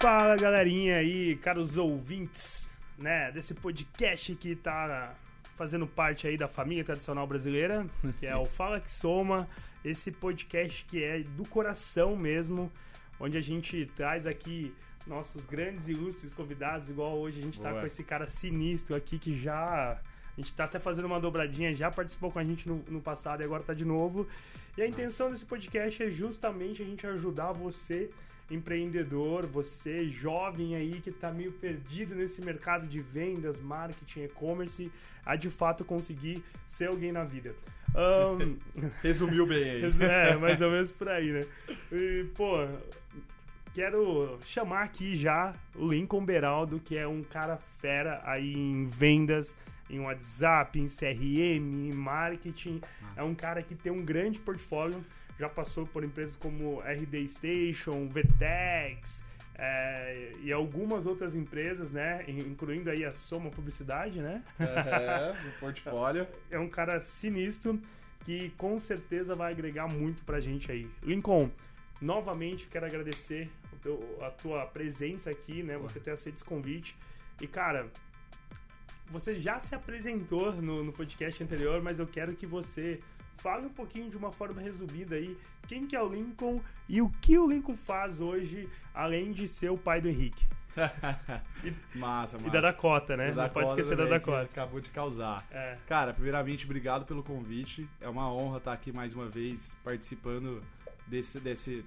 [0.00, 5.12] Fala galerinha aí, caros ouvintes, né, desse podcast que tá
[5.56, 7.84] fazendo parte aí da família tradicional brasileira,
[8.20, 9.48] que é o Fala que Soma,
[9.84, 12.70] esse podcast que é do coração mesmo,
[13.18, 14.72] onde a gente traz aqui
[15.04, 17.80] nossos grandes e ilustres convidados, igual hoje a gente tá Boa.
[17.80, 20.00] com esse cara sinistro aqui que já.
[20.00, 23.40] A gente tá até fazendo uma dobradinha, já participou com a gente no, no passado
[23.42, 24.28] e agora tá de novo.
[24.76, 28.08] E a intenção desse podcast é justamente a gente ajudar você,
[28.50, 34.90] empreendedor, você jovem aí que tá meio perdido nesse mercado de vendas, marketing, e-commerce,
[35.24, 37.54] a de fato conseguir ser alguém na vida.
[37.94, 38.56] Ahn,
[39.02, 39.82] Resumiu bem aí.
[40.00, 41.44] é, mais ou menos por aí, né?
[41.92, 42.66] E, pô,
[43.74, 49.56] quero chamar aqui já o Lincoln Beraldo, que é um cara fera aí em vendas,
[49.90, 52.80] em WhatsApp, em CRM, em marketing.
[53.16, 55.04] É um cara que tem um grande portfólio,
[55.38, 59.22] já passou por empresas como RD Station, Vtex.
[59.54, 62.24] é, e algumas outras empresas, né?
[62.28, 64.42] Incluindo aí a Soma Publicidade, né?
[64.58, 66.26] É, o portfólio.
[66.50, 67.80] é um cara sinistro
[68.24, 70.88] que com certeza vai agregar muito pra gente aí.
[71.02, 71.50] Lincoln,
[72.00, 73.48] novamente quero agradecer
[73.82, 75.76] teu- a tua presença aqui, né?
[75.78, 76.96] Você ter aceito esse convite.
[77.40, 77.86] E, cara,
[79.06, 82.98] você já se apresentou no, no podcast anterior, mas eu quero que você
[83.38, 85.36] fale um pouquinho de uma forma resumida aí
[85.68, 89.70] quem que é o Lincoln e o que o Lincoln faz hoje, além de ser
[89.70, 90.46] o pai do Henrique.
[91.94, 92.46] massa, massa.
[92.46, 93.32] E da Dakota, né?
[93.32, 94.42] Da Não pode esquecer da Dakota.
[94.42, 95.44] Acabou de causar.
[95.50, 95.76] É.
[95.86, 97.86] Cara, primeiramente, obrigado pelo convite.
[98.00, 100.62] É uma honra estar aqui mais uma vez participando
[101.06, 101.38] desse.
[101.38, 101.84] desse...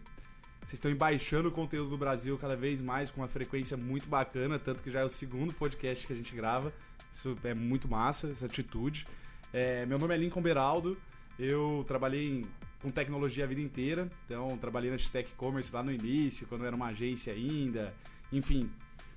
[0.60, 4.60] Vocês estão embaixando o conteúdo do Brasil cada vez mais com uma frequência muito bacana,
[4.60, 6.72] tanto que já é o segundo podcast que a gente grava.
[7.12, 9.08] Isso é muito massa, essa atitude.
[9.52, 10.96] É, meu nome é Lincoln Beraldo.
[11.44, 12.45] Eu trabalhei
[12.80, 14.08] com tecnologia a vida inteira.
[14.25, 17.91] Então, trabalhei na X-Tech Commerce lá no início, quando era uma agência ainda.
[18.31, 18.69] Enfim,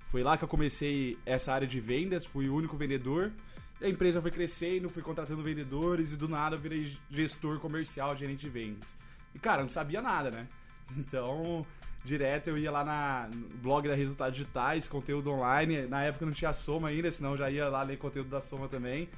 [0.09, 3.31] foi lá que eu comecei essa área de vendas, fui o único vendedor.
[3.79, 8.41] A empresa foi crescendo, fui contratando vendedores e do nada eu virei gestor comercial, gerente
[8.41, 8.97] de vendas.
[9.35, 10.49] E cara, não sabia nada, né?
[10.97, 11.67] Então,
[12.05, 15.87] direto eu ia lá na, no blog da Resultados Digitais, conteúdo online.
[15.87, 18.67] Na época não tinha Soma ainda, senão eu já ia lá ler conteúdo da Soma
[18.67, 19.11] também.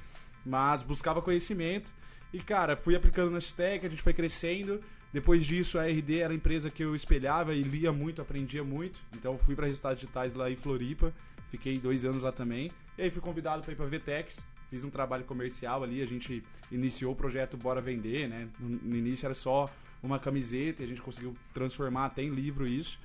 [0.45, 1.93] Mas buscava conhecimento.
[2.33, 4.79] E cara, fui aplicando na Stack, a gente foi crescendo.
[5.13, 8.99] Depois disso, a RD era a empresa que eu espelhava e lia muito, aprendia muito.
[9.15, 11.13] Então fui para Resultados Digitais lá em Floripa.
[11.49, 12.69] Fiquei dois anos lá também.
[12.97, 14.45] E aí fui convidado para ir para Vtex.
[14.69, 16.01] Fiz um trabalho comercial ali.
[16.01, 18.49] A gente iniciou o projeto Bora Vender, né?
[18.59, 19.69] No, no início era só
[20.03, 22.99] uma camiseta e a gente conseguiu transformar até em livro isso.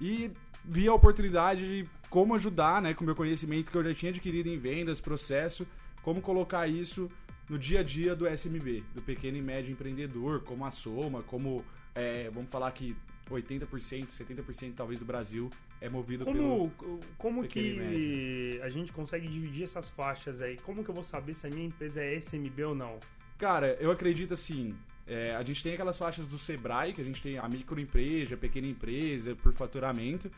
[0.00, 0.30] E
[0.64, 2.94] vi a oportunidade de como ajudar, né?
[2.94, 5.66] Com o meu conhecimento que eu já tinha adquirido em vendas, processo,
[6.02, 7.08] como colocar isso
[7.48, 11.64] no dia a dia do SMB, do pequeno e médio empreendedor, como a Soma, como,
[11.94, 12.96] é, vamos falar que
[13.30, 15.50] 80%, 70% talvez do Brasil
[15.80, 16.70] é movido pelo...
[16.70, 20.56] Como, como pequeno e que a gente consegue dividir essas faixas aí?
[20.58, 22.98] Como que eu vou saber se a minha empresa é SMB ou não?
[23.38, 24.74] Cara, eu acredito assim.
[25.06, 28.38] é, a gente tem aquelas faixas do Sebrae, que a gente tem a microempresa, a
[28.38, 30.30] pequena empresa, por faturamento.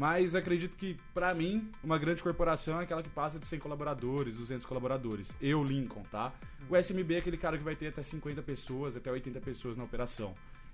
[0.00, 4.34] Mas acredito que, pra mim, uma grande corporação é aquela que passa de 100 colaboradores,
[4.34, 5.30] 200 colaboradores.
[5.38, 6.32] Eu, Lincoln, tá?
[6.70, 9.84] O SMB é aquele cara que vai ter até 50 pessoas, até 80 pessoas na
[9.84, 10.32] operação.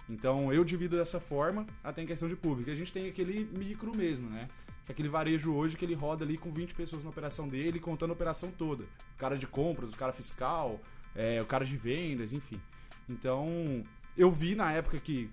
[0.09, 2.71] Então, eu divido dessa forma, até em questão de público.
[2.71, 4.47] A gente tem aquele micro mesmo, né?
[4.85, 7.81] Que é aquele varejo hoje que ele roda ali com 20 pessoas na operação dele,
[7.81, 8.85] contando a operação toda.
[8.85, 10.81] O cara de compras, o cara fiscal,
[11.17, 12.61] é, o cara de vendas, enfim.
[13.09, 13.83] Então,
[14.17, 15.29] eu vi na época que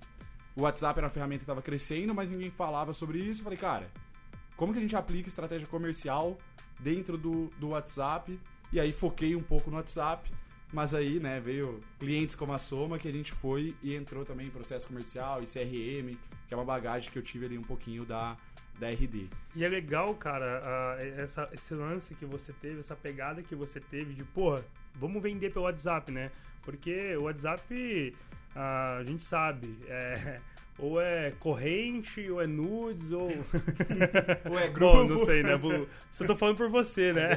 [0.55, 3.39] o WhatsApp era uma ferramenta que estava crescendo, mas ninguém falava sobre isso.
[3.41, 3.89] Eu falei, cara,
[4.55, 6.37] como que a gente aplica estratégia comercial
[6.79, 8.39] dentro do, do WhatsApp?
[8.71, 10.29] E aí foquei um pouco no WhatsApp,
[10.71, 14.47] mas aí, né, veio clientes como a Soma que a gente foi e entrou também
[14.47, 18.03] em processo comercial e CRM, que é uma bagagem que eu tive ali um pouquinho
[18.05, 18.35] da,
[18.79, 19.27] da RD.
[19.55, 23.79] E é legal, cara, a- essa, esse lance que você teve, essa pegada que você
[23.79, 24.63] teve de, porra,
[24.95, 26.31] vamos vender pelo WhatsApp, né?
[26.63, 28.15] Porque o WhatsApp,
[28.55, 30.39] a gente sabe, é,
[30.79, 33.29] ou é corrente, ou é nudes, ou.
[34.49, 35.55] Ou é Bom, não sei, né?
[35.55, 37.29] Vou- Só tô falando por você, né?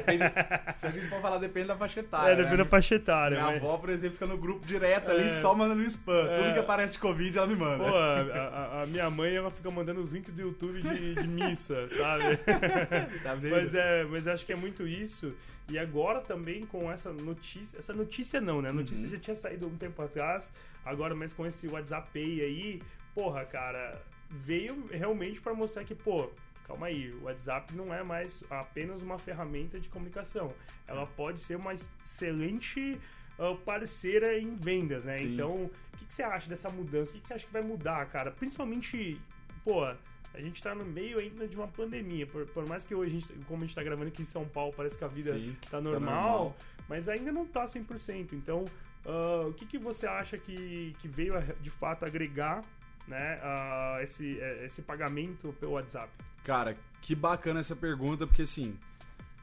[0.75, 2.35] Se a gente for falar, depende da faixa É, etária.
[2.35, 2.63] depende né?
[2.63, 3.37] da faixa etária.
[3.39, 5.29] Minha mas- avó, por exemplo, fica no grupo direto ali, É.
[5.29, 6.27] só mandando spam.
[6.29, 6.35] É.
[6.35, 7.83] Tudo que aparece de Covid, ela me manda.
[7.83, 11.27] Pô, a, a- a minha mãe, ela fica mandando os links do YouTube de, de
[11.27, 12.23] missa, sabe?
[13.23, 13.55] Tá vendo?
[13.55, 15.33] Mas é, mas eu acho que é muito isso.
[15.69, 18.69] E agora também com essa notícia, essa notícia não, né?
[18.69, 19.11] A notícia Uhum.
[19.11, 20.49] já tinha saído um tempo atrás,
[20.85, 22.81] agora mas com esse WhatsApp Pay aí,
[23.17, 23.99] porra, cara,
[24.29, 26.29] veio realmente pra mostrar que, pô,
[26.67, 30.53] calma aí, o WhatsApp não é mais apenas uma ferramenta de comunicação.
[30.85, 33.01] Ela pode ser uma excelente
[33.39, 35.17] ah, parceira em vendas, né?
[35.17, 35.33] Sim.
[35.33, 37.09] Então, o que, que você acha dessa mudança?
[37.09, 38.29] O que, que você acha que vai mudar, cara?
[38.29, 39.19] Principalmente,
[39.63, 42.27] pô, a gente tá no meio ainda de uma pandemia.
[42.27, 44.47] Por, por mais que hoje, a gente, como a gente tá gravando aqui em São
[44.47, 46.55] Paulo, parece que a vida Sim, tá normal, normal.
[46.87, 48.33] mas ainda não tá 100%.
[48.33, 48.63] Então,
[49.07, 52.61] ah, o que, que você acha que, que veio a, de fato agregar
[53.07, 56.09] né, a esse, eh, esse pagamento pelo WhatsApp?
[56.43, 58.77] Cara, que bacana essa pergunta, porque assim,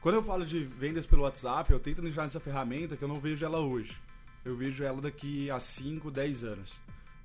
[0.01, 3.19] quando eu falo de vendas pelo WhatsApp, eu tento entrar nessa ferramenta que eu não
[3.19, 3.97] vejo ela hoje.
[4.43, 6.73] Eu vejo ela daqui a 5, 10 anos.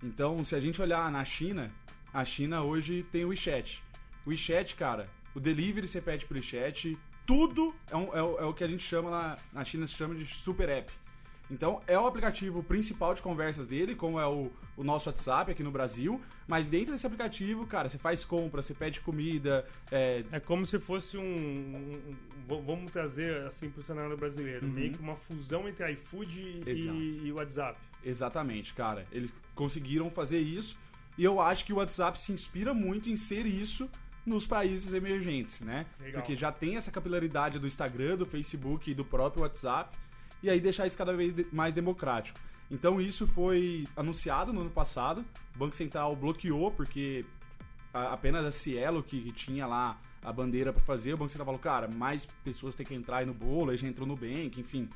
[0.03, 1.71] Então, se a gente olhar na China,
[2.15, 3.83] a China hoje tem o WeChat.
[4.25, 6.97] O WeChat, cara, o delivery você pede pelo WeChat,
[7.27, 10.15] tudo é, um- é é o que a gente chama lá, na China se chama
[10.15, 10.91] de super app.
[11.51, 15.63] Então, é o aplicativo principal de conversas dele, como é o, o nosso WhatsApp aqui
[15.63, 16.21] no Brasil.
[16.47, 20.79] Mas dentro desse aplicativo, cara, você faz compra, você pede comida, é, É como se
[20.79, 21.23] fosse um.
[21.23, 22.15] um-
[22.55, 24.67] um- vamos trazer assim pro cenário brasileiro.
[24.67, 24.73] Uhum.
[24.73, 27.79] Meio que uma fusão entre iFood e, e WhatsApp.
[28.05, 29.05] Exatamente, cara.
[29.13, 30.77] Eles conseguiram fazer isso
[31.19, 33.89] e eu acho que o WhatsApp se inspira muito em ser isso
[34.27, 35.87] nos países emergentes, né?
[36.01, 36.21] Legal.
[36.23, 39.97] Porque já tem essa capilaridade do Instagram, do Facebook e do próprio WhatsApp
[40.43, 42.39] e aí deixar isso cada vez mais democrático.
[42.71, 45.25] Então isso foi anunciado no ano passado.
[45.55, 47.25] O Banco Central bloqueou porque
[47.93, 51.89] apenas a Cielo que, tinha lá a bandeira para fazer, o Banco Central falou, cara,
[51.89, 54.89] mais pessoas têm que entrar aí no bolo, aí já entrou no Bank, enfim,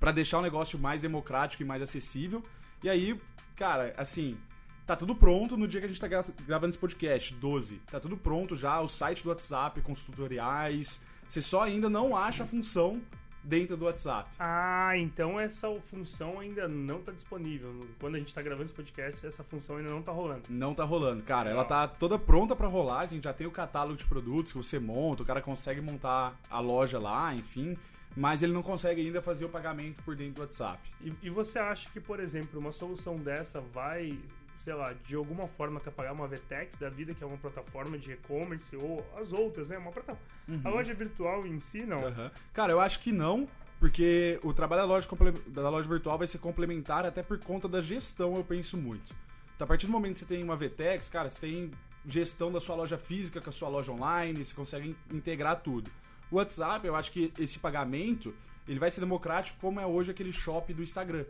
[0.00, 2.42] Pra deixar o negócio mais democrático e mais acessível.
[2.82, 3.18] E aí,
[3.56, 4.36] cara, assim,
[4.84, 7.76] tá tudo pronto no dia que a gente tá gra- gravando esse podcast, 12.
[7.90, 11.00] Tá tudo pronto já, o site do WhatsApp com os tutoriais.
[11.26, 13.00] Você só ainda não acha a função
[13.44, 14.28] dentro do WhatsApp.
[14.38, 17.86] Ah, então essa função ainda não tá disponível.
[18.00, 20.42] Quando a gente tá gravando esse podcast, essa função ainda não tá rolando.
[20.48, 21.50] Não tá rolando, cara.
[21.50, 21.88] Ela Legal.
[21.88, 23.00] tá toda pronta pra rolar.
[23.00, 26.34] A gente já tem o catálogo de produtos que você monta, o cara consegue montar
[26.50, 27.76] a loja lá, enfim.
[28.16, 30.78] Mas ele não consegue ainda fazer o pagamento por dentro do WhatsApp.
[31.00, 34.16] E, e você acha que, por exemplo, uma solução dessa vai,
[34.64, 38.12] sei lá, de alguma forma atrapalhar uma VTEX da vida, que é uma plataforma de
[38.12, 39.76] e-commerce, ou as outras, né?
[39.76, 40.26] Uma plataforma.
[40.64, 42.04] A loja virtual em si, não.
[42.06, 42.30] Aham.
[42.52, 43.46] Cara, eu acho que não,
[43.78, 45.08] porque o trabalho da loja,
[45.48, 49.14] da loja virtual vai ser complementar até por conta da gestão, eu penso muito.
[49.54, 51.70] Então, a partir do momento que você tem uma VTEX, cara, você tem
[52.06, 55.90] gestão da sua loja física com a sua loja online, você consegue in- integrar tudo.
[56.30, 58.34] O WhatsApp, eu acho que esse pagamento,
[58.66, 61.24] ele vai ser democrático como é hoje aquele shop do Instagram.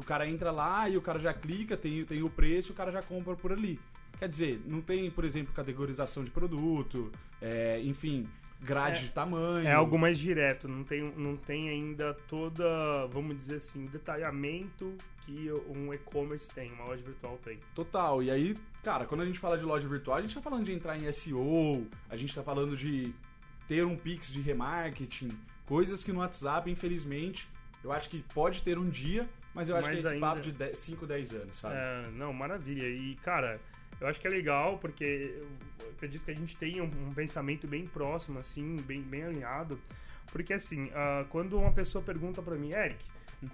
[0.00, 2.74] Que o cara entra lá e o cara já clica, tem, tem o preço, o
[2.74, 3.78] cara já compra por ali.
[4.18, 7.10] Quer dizer, não tem, por exemplo, categorização de produto,
[7.40, 8.26] é, enfim,
[8.62, 9.66] grade É- de tamanho.
[9.68, 12.64] É algo mais direto, não tem, não tem ainda toda,
[13.08, 14.94] vamos dizer assim, o detalhamento
[15.26, 17.58] que um e-commerce tem, uma loja virtual tem.
[17.74, 18.22] Total.
[18.22, 20.72] E aí, cara, quando a gente fala de loja virtual, a gente tá falando de
[20.72, 23.12] entrar em SEO, a gente tá falando de
[23.68, 25.28] ter um Pix de remarketing,
[25.66, 27.46] coisas que no WhatsApp, infelizmente,
[27.84, 30.26] eu acho que pode ter um dia, mas eu acho Mas que é esse ainda-
[30.26, 31.74] papo de 5, 10 anos, sabe?
[31.76, 32.86] É, não, maravilha.
[32.88, 33.58] E, cara,
[34.00, 35.38] eu acho que é legal, porque
[35.82, 39.80] eu acredito que a gente tenha um, um pensamento bem próximo, assim, bem, bem alinhado.
[40.32, 42.96] Porque, assim, ah, quando uma pessoa pergunta pra mim, Eric,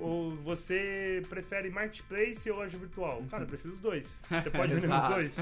[0.00, 3.22] ou você prefere marketplace ou loja virtual?
[3.30, 4.18] Cara, eu prefiro os dois.
[4.28, 5.32] Você pode vender os dois?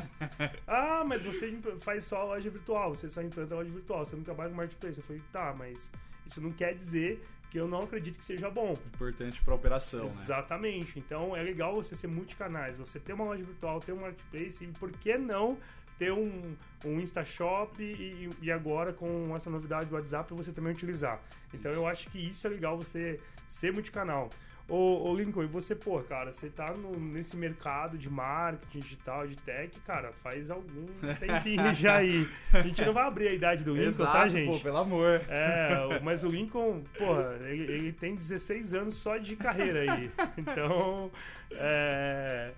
[0.66, 4.50] Ah, mas você faz só loja virtual, você só implanta loja virtual, você não trabalha
[4.50, 4.98] com marketplace.
[4.98, 5.90] Eu falei, tá, mas
[6.26, 7.24] isso não quer dizer
[7.54, 8.72] que eu não acredito que seja bom.
[8.72, 10.06] Importante pra operação, né?
[10.06, 10.98] Exatamente.
[10.98, 14.66] Então é legal você ser multicanais, você ter uma loja virtual, ter um marketplace e
[14.66, 15.56] por que não
[15.96, 21.20] ter um, um InstaShop e, e agora com essa novidade do WhatsApp você também utilizar.
[21.54, 24.30] Então eu acho que isso é legal você ser multicanal.
[24.66, 29.26] Ô, ô Lincoln, e você, pô, cara, você tá no- nesse mercado de marketing digital,
[29.26, 30.86] de tech, cara, faz algum
[31.20, 32.26] tempinho já aí.
[32.50, 34.50] A gente não vai abrir a idade do Lincoln, Exato, tá, gente?
[34.50, 35.20] pô, pelo amor.
[35.28, 40.10] É, mas o Lincoln, porra, ele, ele tem 16 anos só de carreira aí.
[40.38, 41.10] Então,
[41.52, 42.50] é,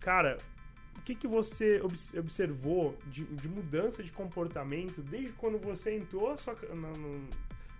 [0.00, 0.36] cara,
[0.98, 6.36] o que, que você obs- observou de, de mudança de comportamento desde quando você entrou
[6.36, 7.28] sua, no, no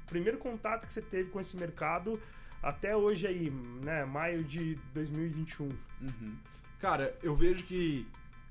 [0.06, 2.18] primeiro contato que você teve com esse mercado
[2.64, 3.50] até hoje aí,
[3.82, 5.66] né, maio de 2021?
[5.66, 6.34] Uhum.
[6.80, 8.06] Cara, eu vejo que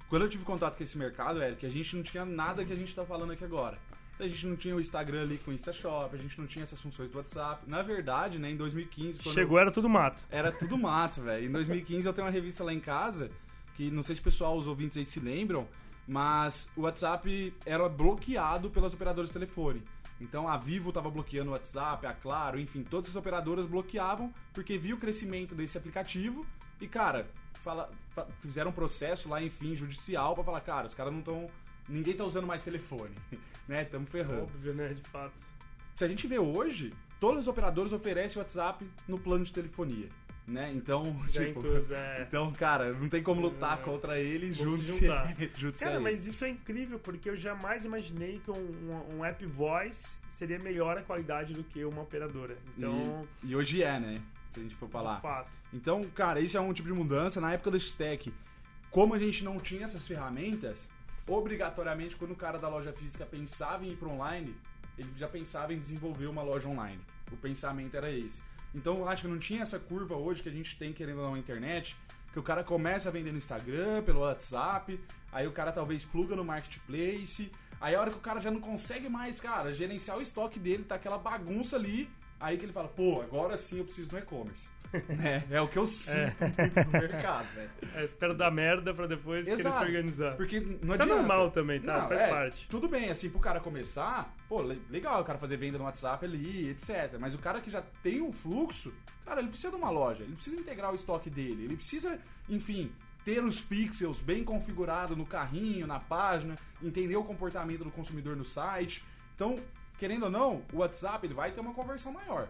[0.08, 2.76] quando eu tive contato com esse mercado, Eric, a gente não tinha nada que a
[2.76, 3.78] gente tá falando aqui agora.
[4.20, 6.80] A gente não tinha o Instagram ali com o InstaShop, a gente não tinha essas
[6.80, 7.64] funções do WhatsApp.
[7.68, 10.24] Na verdade, né, em 2015, quando Chegou, era tudo mato.
[10.30, 11.48] era tudo mato, velho.
[11.48, 13.32] Em 2015 eu tenho uma revista lá em casa,
[13.76, 15.68] que não sei se o pessoal, os ouvintes aí se lembram,
[16.08, 19.82] mas o WhatsApp era bloqueado pelas operadoras de telefone.
[20.22, 24.78] Então a Vivo tava bloqueando o WhatsApp, a Claro, enfim, todas as operadoras bloqueavam porque
[24.78, 26.46] viu o crescimento desse aplicativo
[26.80, 27.28] e, cara,
[27.62, 31.48] fala- fa- fizeram um processo lá, enfim, judicial pra falar, cara, os caras não estão.
[31.90, 33.14] Ninguém tá usando mais telefone,
[33.68, 33.84] né?
[33.86, 34.44] Tamo ferrando.
[34.44, 35.34] Óbvio, né, de fato.
[35.96, 40.08] Se a gente vê hoje, todas as operadoras oferecem o WhatsApp no plano de telefonia.
[40.48, 40.72] Né?
[40.76, 41.62] Então, tipo,
[41.94, 42.26] é.
[42.28, 43.82] então, cara, não tem como lutar É.
[43.82, 45.34] contra ele, Vamos se junte-se a
[45.88, 50.18] Cara, mas isso é incrível, porque eu jamais imaginei que um, um- um app voice
[50.30, 52.58] seria melhor a qualidade do que uma operadora.
[52.78, 54.22] Então, E, e hoje é, né?
[54.50, 55.20] Se a gente for de falar.
[55.22, 55.50] fato.
[55.74, 57.40] Então, cara, isso é um tipo de mudança.
[57.42, 58.32] Na época do Stack,
[58.92, 60.78] como a gente não tinha essas ferramentas,
[61.28, 64.56] obrigatoriamente, quando o cara da loja física pensava em ir para online,
[64.98, 67.00] ele já pensava em desenvolver uma loja online.
[67.32, 68.42] O pensamento era esse.
[68.74, 71.38] Então, eu acho que não tinha essa curva hoje que a gente tem, querendo na
[71.38, 71.96] internet,
[72.32, 75.00] que o cara começa a vender no Instagram, pelo WhatsApp,
[75.32, 78.60] aí o cara talvez pluga no marketplace, aí a hora que o cara já não
[78.60, 82.10] consegue mais, cara, gerenciar o estoque dele, tá aquela bagunça ali,
[82.44, 84.68] aí que ele fala, pô, agora sim eu preciso do e-commerce.
[85.24, 87.70] é, é o que eu sinto muito do mercado, velho.
[87.96, 89.86] É, espera dar merda pra depois querer se Exato.
[89.86, 90.36] organizar.
[90.36, 91.06] Porque não Tá adianta.
[91.16, 92.02] normal também, tá?
[92.02, 92.68] Não, Faz é, parte.
[92.70, 96.24] Tudo bem, assim, pro cara começar, pô, le- legal o cara fazer venda no WhatsApp
[96.26, 97.18] ali, etc.
[97.20, 98.94] Mas o cara que já tem um fluxo,
[99.26, 102.92] cara, ele precisa de uma loja, ele precisa integrar o estoque dele, ele precisa, enfim,
[103.26, 108.46] ter os pixels bem configurados no carrinho, na página, entender o comportamento do consumidor no
[108.46, 109.04] site.
[109.34, 109.56] Então,
[109.98, 112.48] querendo ou não, o WhatsApp ele vai ter uma conversão maior.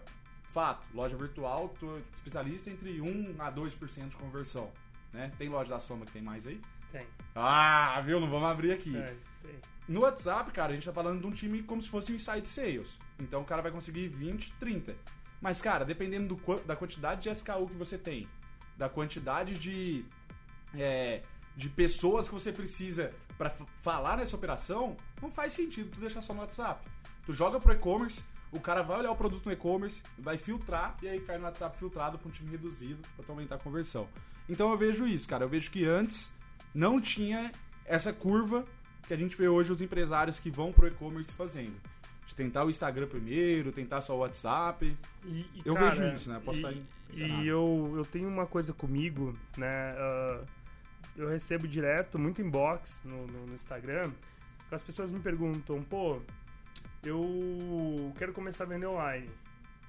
[0.54, 4.72] Fato, loja virtual, tô especialista entre 1 a 2% de conversão.
[5.12, 5.32] Né?
[5.38, 6.60] Tem loja da Soma que tem mais aí?
[6.92, 7.06] Tem.
[7.36, 8.20] Ah, viu?
[8.20, 8.92] Não vamos abrir aqui.
[9.44, 9.56] Tem.
[9.88, 12.48] No WhatsApp, cara, a gente tá falando de um time como se fosse um inside
[12.48, 12.88] sales.
[13.20, 14.96] Então o cara vai conseguir 20, 30.
[15.42, 18.28] Mas, cara, dependendo do da quantidade de SKU que você tem,
[18.78, 20.06] da quantidade de,
[20.76, 21.22] é,
[21.58, 26.22] de pessoas que você precisa pra f- falar nessa operação, não faz sentido tu deixar
[26.22, 26.88] só no WhatsApp.
[27.26, 31.08] Tu joga pro e-commerce, o cara vai olhar o produto no e-commerce, vai filtrar e
[31.08, 34.08] aí cai no WhatsApp filtrado pra um time reduzido pra tu aumentar a conversão.
[34.48, 35.44] Então eu vejo isso, cara.
[35.44, 36.30] Eu vejo que antes
[36.74, 37.52] não tinha
[37.86, 38.66] essa curva
[39.08, 41.76] que a gente vê hoje os empresários que vão pro e-commerce fazendo.
[42.28, 44.96] De tentar o Instagram primeiro, tentar só o WhatsApp.
[45.26, 46.42] E, e, Eu cara, vejo isso, né?
[46.44, 46.84] Posso e, estar.
[47.14, 49.94] E eu, eu tenho uma coisa comigo, né?
[49.98, 50.42] ah,
[51.16, 54.12] eu recebo direto, muito inbox no, no, no Instagram,
[54.68, 56.20] que as pessoas me perguntam, pô,
[57.06, 59.30] eu quero começar a vender online.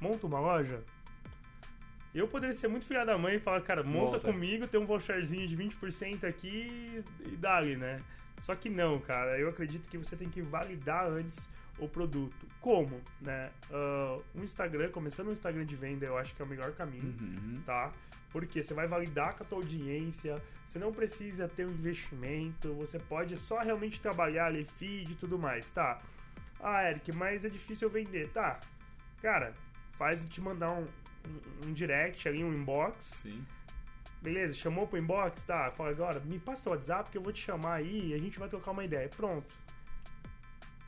[0.01, 0.81] Monta uma loja?
[2.15, 4.21] Eu poderia ser muito filha da mãe e falar, cara, monta, Monta.
[4.21, 8.01] comigo, tem um voucherzinho de 20% aqui e dali, né?
[8.43, 9.39] Só que não, cara.
[9.39, 12.47] Eu acredito que você tem que validar antes o produto.
[12.61, 13.51] Como, né?
[13.73, 17.13] Ah, um Instagram, começando um Instagram de venda, eu acho que é o melhor caminho,
[17.21, 17.61] Uhum.
[17.67, 17.91] tá?
[18.31, 22.99] Porque você vai validar com a tua audiência, você não precisa ter um investimento, você
[22.99, 25.99] pode só realmente trabalhar ali, feed e tudo mais, tá?
[26.67, 28.59] Ah, Eric, mas é difícil eu vender, tá?
[29.21, 29.53] Cara,
[29.93, 33.45] faz te mandar um, um, um direct ali, um inbox, Sim.
[34.25, 35.45] Beleza, chamou pro inbox?
[35.45, 38.19] Tá, fala agora, me passa o WhatsApp que eu vou te chamar aí e a
[38.19, 39.07] gente vai trocar uma ideia.
[39.07, 39.47] Pronto.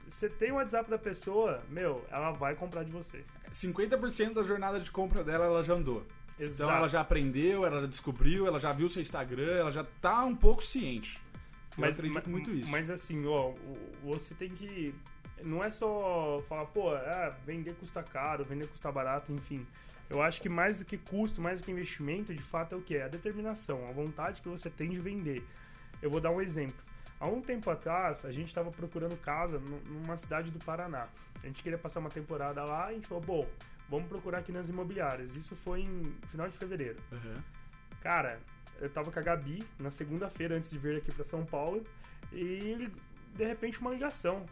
[0.08, 3.22] Você tem o WhatsApp da pessoa, meu, ela vai comprar de você.
[3.52, 6.06] 50% da jornada de compra dela ela já andou.
[6.40, 6.62] Exato.
[6.62, 10.24] Então ela já aprendeu, ela já descobriu, ela já viu seu Instagram, ela já tá
[10.24, 11.20] um pouco ciente.
[11.76, 12.70] Eu acredito muito isso.
[12.70, 13.52] Mas assim, ó,
[14.02, 14.94] você tem que.
[15.42, 19.66] Não é só falar, pô, é, vender custa caro, vender custa barato, enfim.
[20.08, 22.80] Eu acho que mais do que custo, mais do que investimento, de fato é o
[22.80, 22.96] que?
[22.96, 25.44] É a determinação, a vontade que você tem de vender.
[26.00, 26.76] Eu vou dar um exemplo.
[27.18, 31.08] Há um tempo atrás, a gente estava procurando casa nu- numa cidade do Paraná.
[31.42, 33.48] A gente queria passar uma temporada lá e a gente falou, bom,
[33.88, 35.34] vamos procurar aqui nas imobiliárias.
[35.36, 36.96] Isso foi em final de fevereiro.
[37.12, 37.34] Uhum.
[38.02, 38.38] Cara,
[38.80, 41.82] eu tava com a Gabi na segunda-feira antes de vir aqui pra São Paulo
[42.32, 42.90] e
[43.34, 44.44] de repente uma ligação,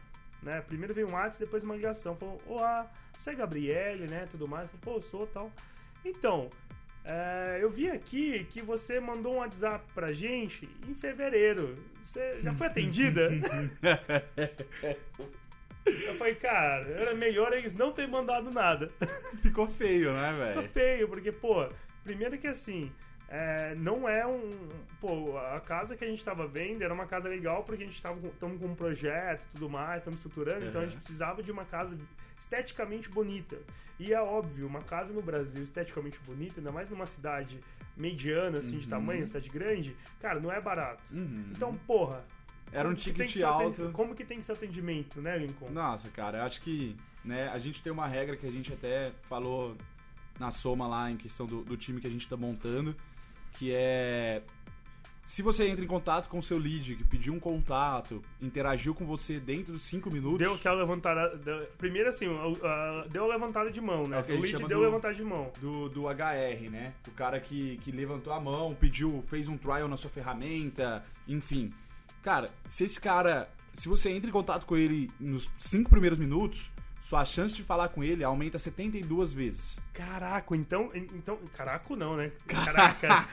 [0.44, 0.60] né?
[0.60, 2.16] Primeiro veio um WhatsApp, depois uma ligação.
[2.16, 4.26] Falou, olá, você é Gabriele, né?
[4.30, 4.68] Tudo mais.
[4.68, 5.50] Falei, pô, eu sou tal.
[6.04, 6.50] Então,
[7.04, 11.74] é, eu vi aqui que você mandou um WhatsApp pra gente em fevereiro.
[12.06, 13.30] Você já foi atendida?
[15.84, 18.90] eu falei, cara, era melhor eles não terem mandado nada.
[19.42, 20.68] Ficou feio, né, velho?
[20.68, 21.68] feio, porque, pô,
[22.04, 22.92] primeiro que assim,
[23.28, 24.50] é, não é um.
[25.00, 28.00] Pô, a casa que a gente tava vendo era uma casa legal porque a gente
[28.00, 31.00] tava com, tamo com um projeto e tudo mais, estamos estruturando, então a gente Uhum.
[31.00, 31.96] precisava de uma casa
[32.38, 33.58] esteticamente bonita.
[33.98, 37.60] E é óbvio, uma casa no Brasil esteticamente bonita, ainda mais numa cidade
[37.96, 38.90] mediana, assim, de Uhum.
[38.90, 41.02] tamanho, cidade grande, cara, não é barato.
[41.12, 41.46] Uhum.
[41.52, 42.24] Então, porra.
[42.72, 43.90] Era um ticket alto.
[43.92, 45.70] Como que tem que ser atendimento, né, Lincoln?
[45.70, 49.12] Nossa, cara, eu acho que né, a gente tem uma regra que a gente até
[49.28, 49.76] falou
[50.40, 52.96] na soma lá em questão do, do time que a gente tá montando,
[53.54, 54.42] que é
[55.26, 59.06] se você entra em contato com o seu lead, que pediu um contato, interagiu com
[59.06, 60.38] você dentro dos 5 minutos.
[60.38, 61.34] Deu aquela levantada.
[61.38, 62.26] deu- primeiro, assim,
[62.62, 64.18] a- deu a levantada de mão, né?
[64.18, 65.50] É o a o lead deu do- levantada de mão.
[65.60, 66.92] do, do HR, né?
[67.08, 71.70] O cara que, que levantou a mão, pediu, fez um trial na sua ferramenta, enfim.
[72.22, 73.48] Cara, se esse cara.
[73.72, 76.70] Se você entra em contato com ele nos cinco primeiros minutos,
[77.04, 79.76] sua chance de falar com ele aumenta 72 vezes.
[79.92, 80.90] Caraca, então.
[80.94, 82.32] então caraca, não, né?
[82.46, 83.28] Caraca.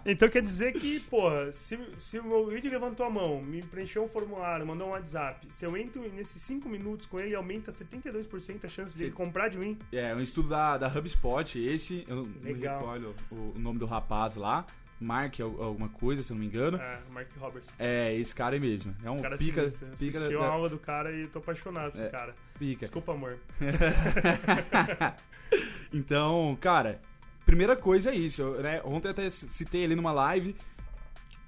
[0.06, 4.04] então quer dizer que, porra, se, se o meu lead levantou a mão, me preencheu
[4.04, 8.64] um formulário, mandou um WhatsApp, se eu entro nesses 5 minutos com ele, aumenta 72%
[8.64, 9.78] a chance de ele comprar de mim.
[9.92, 12.80] É, um estudo da, da HubSpot, esse, eu Legal.
[12.80, 14.64] não recordo o, o nome do rapaz lá,
[15.00, 16.76] Mark alguma coisa, se eu não me engano.
[16.76, 17.70] É, Mark Roberts.
[17.78, 18.94] É, esse cara aí mesmo.
[19.02, 19.62] É um cara pica.
[19.62, 22.34] Assim, pica da, a aula do cara e tô apaixonado por é, esse cara.
[22.58, 22.80] Pica.
[22.80, 23.38] Desculpa, amor.
[25.92, 27.00] então, cara,
[27.46, 28.44] primeira coisa é isso.
[28.56, 28.82] Né?
[28.84, 30.54] Ontem até citei ali numa live.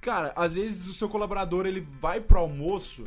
[0.01, 3.05] Cara, às vezes o seu colaborador ele vai pro almoço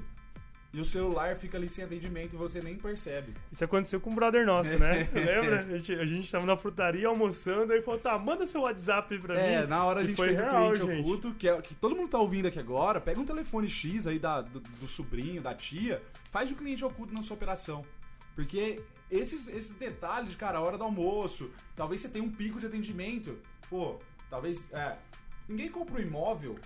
[0.76, 3.34] e o celular fica ali sem atendimento e você nem percebe.
[3.50, 5.10] Isso aconteceu com um brother nosso, né?
[5.16, 5.60] Lembra?
[5.60, 9.40] A gente, a gente tava na frutaria almoçando e falou, tá, manda seu WhatsApp pra
[9.40, 9.64] é, mim.
[9.64, 11.00] É, na hora a gente fez real, o cliente gente.
[11.00, 14.20] oculto, que, é, que todo mundo tá ouvindo aqui agora, pega um telefone X aí
[14.20, 17.82] da, do, do sobrinho, da tia, faz o cliente oculto na sua operação.
[18.36, 22.66] Porque esses, esses detalhes, cara, a hora do almoço, talvez você tenha um pico de
[22.66, 23.40] atendimento.
[23.70, 23.98] Pô,
[24.30, 24.68] talvez.
[24.74, 24.98] É,
[25.48, 26.60] ninguém compra um imóvel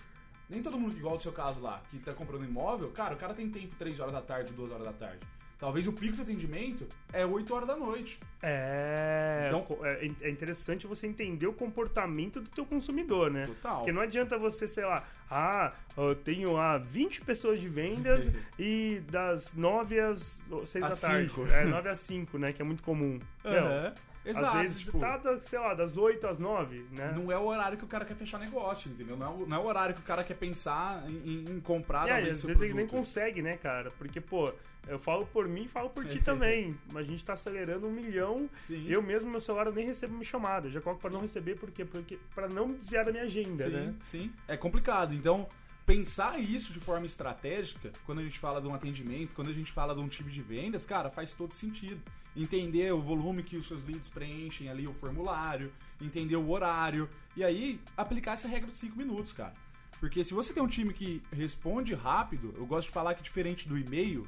[0.50, 3.34] nem todo mundo, igual do seu caso lá, que tá comprando imóvel, cara, o cara
[3.34, 5.20] tem tempo 3 horas da tarde, 2 horas da tarde.
[5.60, 8.18] Talvez o pico de atendimento é 8 horas da noite.
[8.41, 13.46] É, então, é, é interessante você entender o comportamento do teu consumidor, né?
[13.46, 13.79] Total.
[13.79, 19.03] Porque não adianta você, sei lá, ah, eu tenho ah, 20 pessoas de vendas e
[19.12, 21.29] das 9 às 6 da tarde.
[21.29, 21.48] 5.
[21.48, 22.53] É, 9 às 5, né?
[22.53, 23.20] Que é muito comum.
[23.50, 23.53] Uhum.
[23.53, 23.94] Não,
[24.30, 24.58] Exato.
[24.58, 27.14] Às vezes tipo, tá, sei lá, das 8 às 9, né?
[27.16, 29.18] Não é o horário que o cara quer fechar negócio, entendeu?
[29.18, 32.08] Não é o, não é o horário que o cara quer pensar em, em comprar.
[32.08, 33.92] É, às vezes ele nem consegue, né, cara?
[33.92, 34.52] Porque, pô,
[34.88, 36.76] eu falo por mim e falo por ti também.
[36.96, 38.50] A gente tá acelerando um milhão.
[38.58, 38.86] Sim.
[38.88, 40.68] Eu mesmo, meu celular, eu nem recebo uma chamada.
[40.68, 41.16] Eu já coloco pra Sim.
[41.16, 41.86] não receber, por quê?
[41.86, 43.94] Porque pra não desviar da minha agenda, sim, né?
[44.10, 45.14] Sim, é complicado.
[45.14, 45.48] Então,
[45.86, 49.72] pensar isso de forma estratégica, quando a gente fala de um atendimento, quando a gente
[49.72, 52.00] fala de um time de vendas, cara, faz todo sentido.
[52.41, 57.43] Entender o volume que os seus leads preenchem ali, o formulário, entender o horário, e
[57.43, 59.53] aí aplicar essa regra de 5 minutos, cara.
[60.00, 63.67] Porque se você tem um time que responde rápido, eu gosto de falar que diferente
[63.67, 64.25] do e-mail,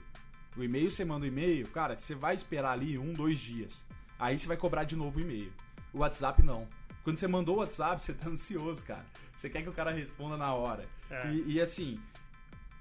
[0.58, 3.82] o e-mail você manda o e-mail, cara, você vai esperar ali um, dois dias.
[4.20, 5.52] Aí você vai cobrar de novo o e-mail.
[5.94, 6.68] O WhatsApp não.
[7.04, 9.06] Quando você mandou o WhatsApp, você tá ansioso, cara.
[9.38, 10.86] Você quer que o cara responda na hora.
[11.10, 11.32] É.
[11.32, 11.98] E, e, assim,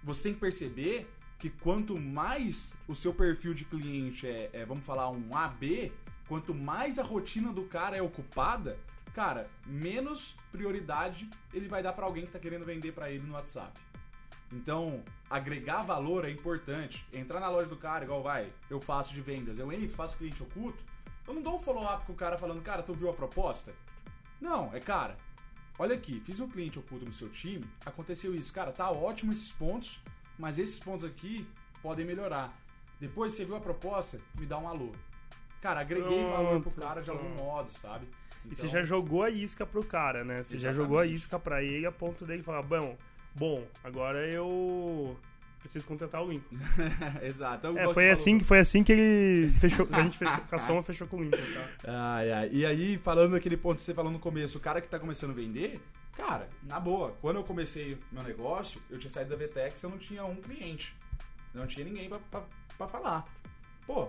[0.02, 1.08] você tem que perceber
[1.40, 5.90] que quanto mais o seu perfil de cliente é, é, vamos falar, um AB,
[6.28, 8.78] quanto mais a rotina do cara é ocupada,
[9.14, 13.32] cara, menos prioridade ele vai dar para alguém que tá querendo vender para ele no
[13.32, 13.72] WhatsApp.
[14.52, 17.06] Então, agregar valor é importante.
[17.12, 20.42] Entrar na loja do cara, igual vai, eu faço de vendas, eu entro, faço cliente
[20.42, 20.84] oculto,
[21.26, 23.72] eu não dou um follow-up com o cara falando, cara, tu viu a proposta?
[24.40, 25.16] Não, é cara,
[25.78, 29.52] olha aqui, fiz um cliente oculto no seu time, aconteceu isso, cara, tá ótimo esses
[29.52, 30.00] pontos,
[30.40, 31.46] mas esses pontos aqui
[31.82, 32.50] podem melhorar.
[32.98, 34.90] Depois você viu a proposta, me dá um alô.
[35.60, 38.06] Cara, agreguei pronto, valor pro cara de algum modo, sabe?
[38.46, 38.52] Então...
[38.52, 40.42] E você já jogou a isca pro cara, né?
[40.42, 40.62] Você Exatamente.
[40.62, 42.96] já jogou a isca pra ele a ponto dele falar, bom,
[43.34, 45.14] bom, agora eu
[45.60, 46.56] preciso contratar o Lincoln.
[47.22, 47.78] Exato.
[47.78, 51.06] É, foi, assim, foi assim que ele fechou, a gente fechou, com a Soma fechou
[51.06, 51.36] com o Lincoln,
[51.82, 52.16] tá?
[52.16, 52.48] Ai, ai.
[52.50, 55.32] E aí, falando daquele ponto que você falou no começo, o cara que tá começando
[55.32, 55.78] a vender,
[56.20, 59.98] cara, na boa, quando eu comecei meu negócio, eu tinha saído da VTEX, eu não
[59.98, 60.94] tinha um cliente.
[61.54, 62.42] Não tinha ninguém pra, pra,
[62.76, 63.24] pra falar.
[63.86, 64.08] Pô,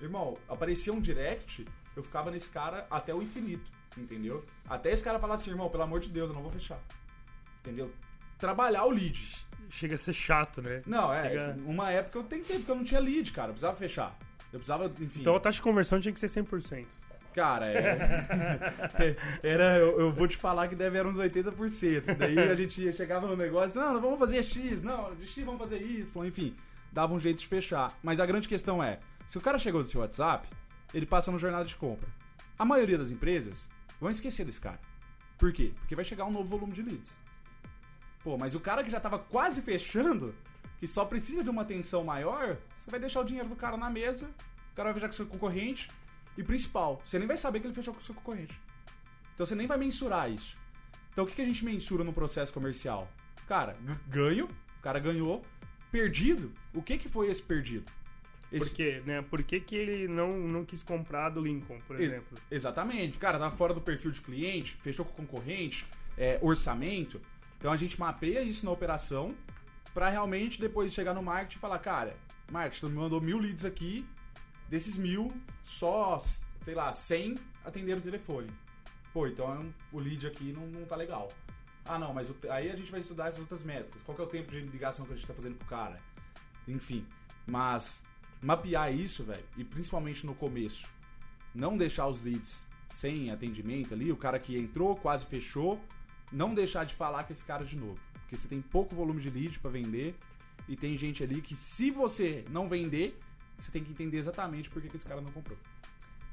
[0.00, 4.44] irmão, aparecia um direct, eu ficava nesse cara até o infinito, entendeu?
[4.68, 6.80] Até esse cara falar assim, irmão, pelo amor de Deus, eu não vou fechar.
[7.60, 7.92] Entendeu?
[8.38, 10.82] Trabalhar o lead chega a ser chato, né?
[10.86, 11.30] Não, é.
[11.30, 11.56] Chega...
[11.64, 13.48] Uma época eu tentei, porque eu não tinha lead, cara.
[13.48, 14.16] Eu precisava fechar.
[14.52, 15.20] Eu precisava, enfim.
[15.20, 16.86] Então a taxa de conversão tinha que ser 100%.
[17.34, 19.16] Cara, é.
[19.42, 22.16] era, eu, eu, vou te falar que deve era uns 80%.
[22.16, 25.80] Daí a gente chegava no negócio, não, vamos fazer X, não, de X vamos fazer
[25.80, 26.54] Y, enfim,
[26.92, 27.96] dava um jeito de fechar.
[28.02, 30.46] Mas a grande questão é: se o cara chegou no seu WhatsApp,
[30.92, 32.08] ele passa no jornada de compra.
[32.58, 33.66] A maioria das empresas
[34.00, 34.78] vão esquecer desse cara.
[35.38, 35.72] Por quê?
[35.80, 37.10] Porque vai chegar um novo volume de leads.
[38.22, 40.34] Pô, mas o cara que já tava quase fechando,
[40.78, 43.90] que só precisa de uma atenção maior, você vai deixar o dinheiro do cara na
[43.90, 44.26] mesa,
[44.72, 45.88] o cara vai fechar com seu concorrente,
[46.36, 48.58] e principal, você nem vai saber que ele fechou com o seu concorrente.
[49.34, 50.56] Então você nem vai mensurar isso.
[51.12, 53.10] Então o que, que a gente mensura no processo comercial?
[53.46, 53.76] Cara,
[54.08, 55.42] ganho, o cara ganhou.
[55.90, 57.84] Perdido, o que, que foi esse perdido?
[58.50, 58.68] Esse...
[58.68, 59.22] Por quê, né?
[59.22, 62.38] Por que, que ele não, não quis comprar do Lincoln, por exemplo?
[62.50, 63.18] exatamente.
[63.18, 67.20] Cara, tava fora do perfil de cliente, fechou com o concorrente, é, orçamento.
[67.58, 69.34] Então a gente mapeia isso na operação
[69.94, 72.16] para realmente depois chegar no marketing e falar, cara,
[72.50, 74.04] marketing, tu me mandou mil leads aqui,
[74.72, 75.30] desses mil,
[75.62, 76.18] só,
[76.64, 78.48] sei lá, 100 atenderam o telefone.
[79.12, 81.30] Pô, então o lead aqui não, não tá legal.
[81.84, 84.00] Ah, não, mas o, aí a gente vai estudar essas outras métricas.
[84.02, 86.00] Qual é o tempo de ligação que a gente tá fazendo pro cara?
[86.66, 87.06] Enfim,
[87.46, 88.02] mas
[88.40, 90.88] mapear isso, velho, e principalmente no começo,
[91.54, 95.78] não deixar os leads sem atendimento ali, o cara que entrou, quase fechou,
[96.32, 98.00] não deixar de falar com esse cara de novo.
[98.14, 100.14] Porque você tem pouco volume de lead para vender
[100.66, 103.18] e tem gente ali que se você não vender,
[103.58, 105.58] você tem que entender exatamente por que, que esse cara não comprou.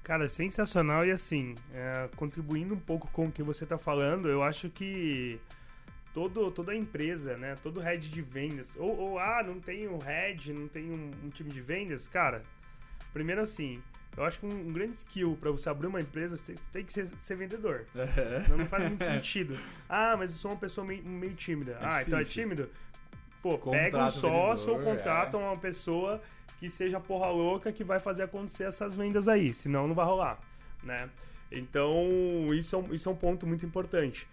[0.03, 4.41] Cara, sensacional e assim, é, contribuindo um pouco com o que você está falando, eu
[4.41, 5.39] acho que
[6.13, 10.51] todo, toda empresa, né, todo head de vendas, ou, ou ah, não tem um head,
[10.51, 12.41] não tem um, um time de vendas, cara,
[13.13, 13.81] primeiro assim,
[14.17, 16.91] eu acho que um, um grande skill para você abrir uma empresa você tem que
[16.91, 17.85] ser, ser vendedor.
[18.49, 19.57] Não, não, faz muito sentido.
[19.87, 21.73] Ah, mas eu sou uma pessoa meio, meio tímida.
[21.73, 22.01] É ah, difícil.
[22.07, 22.69] então é tímido?
[23.41, 25.39] Pô, contrata pega um sócio vendedor, ou contrata é.
[25.39, 26.21] uma pessoa
[26.59, 30.39] que seja porra louca que vai fazer acontecer essas vendas aí, senão não vai rolar,
[30.83, 31.09] né?
[31.51, 32.07] Então,
[32.53, 34.27] isso é um, isso é um ponto muito importante.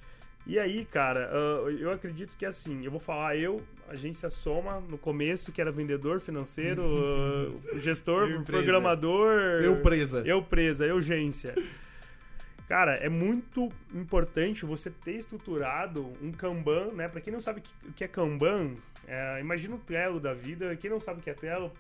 [0.47, 4.97] E aí, cara, uh, eu acredito que assim, eu vou falar eu, agência Soma, no
[4.97, 9.33] começo, que era vendedor financeiro, uh, gestor, eu programador.
[9.63, 10.23] Eu presa.
[10.25, 11.55] Eu presa, eu agência.
[12.69, 17.09] Cara, é muito importante você ter estruturado um Kanban, né?
[17.09, 18.75] Pra quem não sabe o que é Kanban,
[19.07, 20.75] é, imagina o Trello da vida.
[20.77, 21.73] Quem não sabe o que é Trello,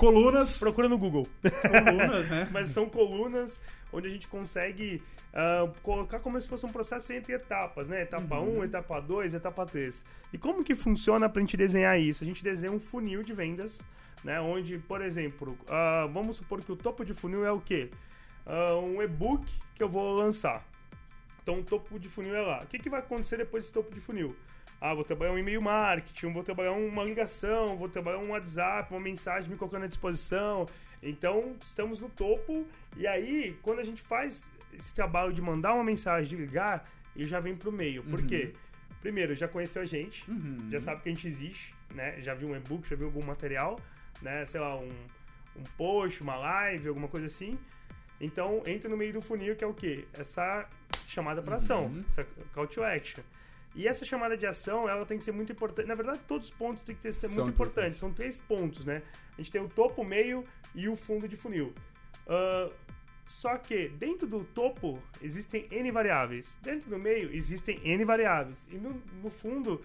[0.00, 0.58] Colunas.
[0.58, 1.26] Procura no Google.
[1.42, 2.48] Colunas, né?
[2.50, 3.60] Mas são colunas
[3.92, 5.02] onde a gente consegue
[5.34, 8.00] uh, colocar como se fosse um processo entre etapas, né?
[8.02, 8.58] Etapa 1, uhum.
[8.60, 10.02] um, etapa 2, etapa 3.
[10.32, 12.24] E como que funciona para a gente desenhar isso?
[12.24, 13.82] A gente desenha um funil de vendas,
[14.24, 14.40] né?
[14.40, 17.90] Onde, por exemplo, uh, vamos supor que o topo de funil é o quê?
[18.46, 20.64] Uh, um e-book que eu vou lançar.
[21.42, 22.60] Então, o topo de funil é lá.
[22.62, 24.34] O que, que vai acontecer depois desse topo de funil?
[24.80, 29.00] Ah, vou trabalhar um e-mail marketing, vou trabalhar uma ligação, vou trabalhar um WhatsApp, uma
[29.00, 30.66] mensagem me colocando à disposição.
[31.02, 32.66] Então, estamos no topo.
[32.96, 37.28] E aí, quando a gente faz esse trabalho de mandar uma mensagem, de ligar, ele
[37.28, 38.02] já vem pro meio.
[38.02, 38.26] Por uhum.
[38.26, 38.54] quê?
[39.02, 40.68] Primeiro, já conheceu a gente, uhum.
[40.70, 42.20] já sabe que a gente existe, né?
[42.20, 43.78] Já viu um e-book, já viu algum material,
[44.22, 44.46] né?
[44.46, 44.88] Sei lá, um,
[45.56, 47.58] um post, uma live, alguma coisa assim.
[48.18, 50.06] Então, entra no meio do funil, que é o quê?
[50.12, 50.66] Essa
[51.06, 52.04] chamada para ação, uhum.
[52.06, 53.22] essa call to action.
[53.74, 55.86] E essa chamada de ação, ela tem que ser muito importante.
[55.86, 57.98] Na verdade, todos os pontos têm que ter, ser São muito importantes.
[57.98, 59.02] São três pontos, né?
[59.32, 61.72] A gente tem o topo, o meio e o fundo de funil.
[62.26, 62.72] Uh,
[63.26, 66.58] só que dentro do topo existem N variáveis.
[66.60, 68.66] Dentro do meio existem N variáveis.
[68.72, 69.80] E no, no fundo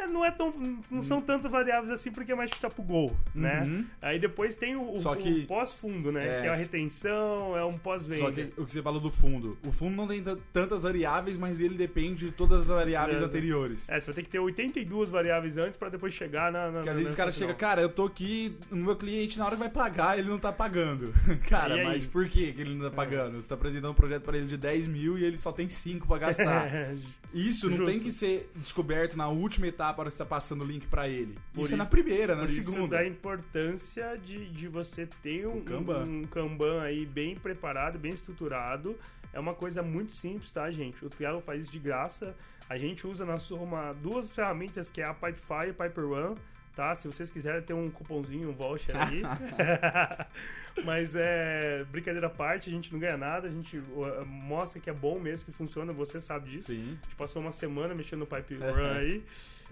[0.00, 0.52] é, não é tão.
[0.90, 3.62] Não são tantas variáveis assim porque é mais chutar pro gol, né?
[3.62, 3.84] Uhum.
[4.00, 6.38] Aí depois tem o, o, o pós-fundo, né?
[6.38, 8.24] É, que é a retenção, é um pós-venda.
[8.24, 9.58] Só que o que você falou do fundo.
[9.66, 13.88] O fundo não tem tantas variáveis, mas ele depende de todas as variáveis anteriores.
[13.88, 16.70] É, você vai ter que ter 82 variáveis antes para depois chegar na.
[16.70, 19.46] na Porque às vezes o cara chega, cara, eu tô aqui, o meu cliente na
[19.46, 21.12] hora vai pagar, ele não tá pagando.
[21.48, 22.96] cara, mas por que, que ele não tá é.
[22.96, 23.36] pagando?
[23.36, 23.40] É.
[23.40, 26.06] Você tá apresentando um projeto para ele de 10 mil e ele só tem 5
[26.06, 26.68] pra gastar.
[27.32, 27.84] Isso Justo.
[27.84, 31.08] não tem que ser descoberto na última etapa hora você tá passando o link para
[31.08, 31.34] ele.
[31.52, 32.78] Por isso, isso, é na primeira, na segunda.
[32.78, 36.04] Isso da importância de, de você ter um, Kanban.
[36.04, 38.96] um Kanban aí bem preparado, bem estruturado.
[39.32, 41.04] É uma coisa muito simples, tá, gente?
[41.04, 42.34] O Trello faz isso de graça.
[42.68, 46.36] A gente usa na sua duas ferramentas que é a Pipefy e Piper One
[46.74, 46.94] tá?
[46.94, 49.22] Se vocês quiserem ter um cupomzinho, um voucher aí.
[50.84, 53.78] Mas é brincadeira à parte, a gente não ganha nada, a gente
[54.26, 56.66] mostra que é bom mesmo, que funciona, você sabe disso.
[56.66, 56.98] Sim.
[57.02, 59.24] A gente passou uma semana mexendo no Pipe Run aí.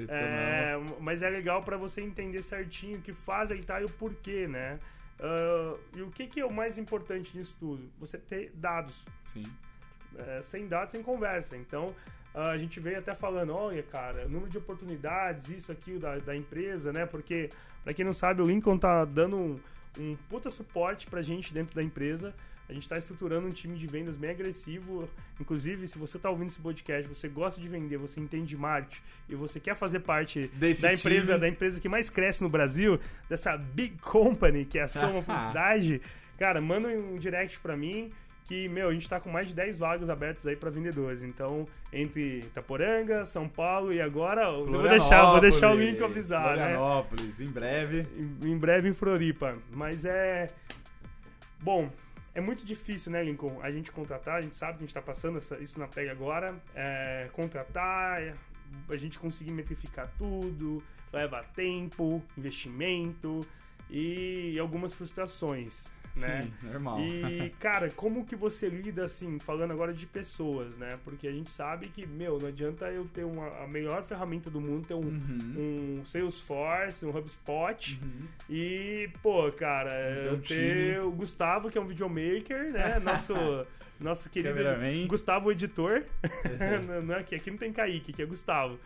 [0.09, 3.89] É, mas é legal para você entender certinho o que faz ele tá e o
[3.89, 4.79] porquê, né?
[5.19, 7.91] Uh, e o que, que é o mais importante nisso tudo?
[7.99, 8.95] Você ter dados.
[9.25, 9.45] Sim.
[10.17, 11.57] É, sem dados, sem conversa.
[11.57, 11.95] Então,
[12.35, 16.93] a gente veio até falando, olha, cara, número de oportunidades, isso aqui da, da empresa,
[16.93, 17.07] né?
[17.07, 17.49] Porque,
[17.83, 19.57] para quem não sabe, o Lincoln tá dando um,
[19.99, 22.35] um puta suporte pra gente dentro da empresa.
[22.69, 25.09] A gente está estruturando um time de vendas bem agressivo.
[25.41, 29.35] Inclusive, se você está ouvindo esse podcast, você gosta de vender, você entende marketing e
[29.35, 31.41] você quer fazer parte Desse da empresa, time.
[31.41, 36.03] da empresa que mais cresce no Brasil, dessa big company que é a Soma Publicidade,
[36.39, 38.11] cara, manda um direct para mim
[38.49, 41.23] que, meu, a gente está com mais de 10 vagas abertas aí para vendedores.
[41.23, 46.65] Então, entre Itaporanga, São Paulo e agora, vou deixar, vou deixar o link avisar, né?
[46.65, 47.45] Florianópolis, né?
[47.45, 48.07] em breve.
[48.17, 49.55] Em, em breve em Floripa.
[49.71, 50.49] Mas é
[51.61, 51.91] Bom,
[52.35, 55.03] é muito difícil, né, Lincoln, a gente contratar, a gente sabe que a gente está
[55.03, 58.23] passando essa, isso na pele agora, é, contratar,
[58.89, 60.83] a gente conseguir metrificar tudo,
[61.13, 63.45] leva tempo, investimento
[63.91, 66.43] e algumas frustrações né?
[66.43, 67.01] Sim, normal.
[67.01, 70.99] E, cara, como que você lida, assim, falando agora de pessoas, né?
[71.05, 74.61] Porque a gente sabe que, meu, não adianta eu ter uma, a melhor ferramenta do
[74.61, 75.99] mundo, ter um, uhum.
[76.01, 78.27] um Salesforce, um HubSpot uhum.
[78.49, 79.93] e, pô, cara,
[80.25, 82.99] eu ter o Gustavo, que é um videomaker, né?
[83.03, 83.35] Nosso...
[84.01, 84.55] Nosso querido
[85.09, 86.05] Gustavo Editor.
[86.87, 88.79] não, não é aqui, aqui não tem Kaique, aqui é Gustavo.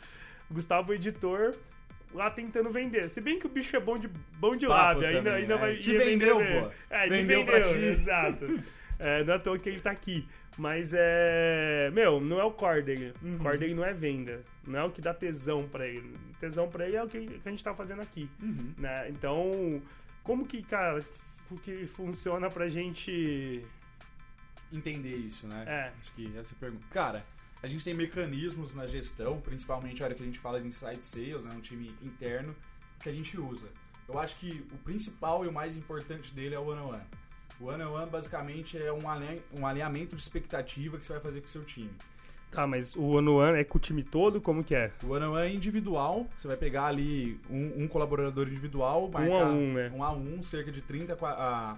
[0.51, 1.55] Gustavo Editor
[2.15, 3.09] lá tentando vender.
[3.09, 5.59] Se bem que o bicho é bom de, bom de Papo lábio, ainda, ainda é.
[5.59, 6.63] vai Te vendeu, vender.
[6.63, 6.71] pô.
[6.91, 7.85] É, Vendeu me pra vendeu, ti.
[7.85, 8.47] exato.
[9.05, 10.25] É, não é à toa que ele tá aqui.
[10.57, 11.91] Mas é.
[11.93, 13.13] Meu, não é o core dele.
[13.21, 13.35] Uhum.
[13.35, 14.43] O core dele não é venda.
[14.65, 16.15] Não é o que dá tesão pra ele.
[16.39, 18.31] Tesão pra ele é o que, que a gente tá fazendo aqui.
[18.41, 18.73] Uhum.
[18.79, 19.09] Né?
[19.09, 19.83] Então,
[20.23, 21.01] como que, cara,
[21.51, 23.63] o que funciona pra gente.
[24.73, 25.65] Entender isso, né?
[25.67, 25.91] É.
[26.01, 26.85] Acho que essa é pergunta.
[26.93, 27.25] Cara,
[27.63, 31.03] a gente tem mecanismos na gestão, principalmente a hora que a gente fala de inside
[31.05, 31.53] sales, né?
[31.57, 32.55] Um time interno,
[33.01, 33.67] que a gente usa.
[34.09, 37.03] Eu acho que o principal e o mais importante dele é o one-on-one.
[37.61, 41.47] O one-on-one, basicamente, é um, alin- um alinhamento de expectativa que você vai fazer com
[41.47, 41.91] o seu time.
[42.51, 44.41] Tá, mas o ano ano é com o time todo?
[44.41, 44.93] Como que é?
[45.05, 49.45] O one-on-one é individual, você vai pegar ali um, um colaborador individual, marcar Um a
[49.49, 49.93] um, né?
[49.95, 51.33] um a um, cerca de 30 qua-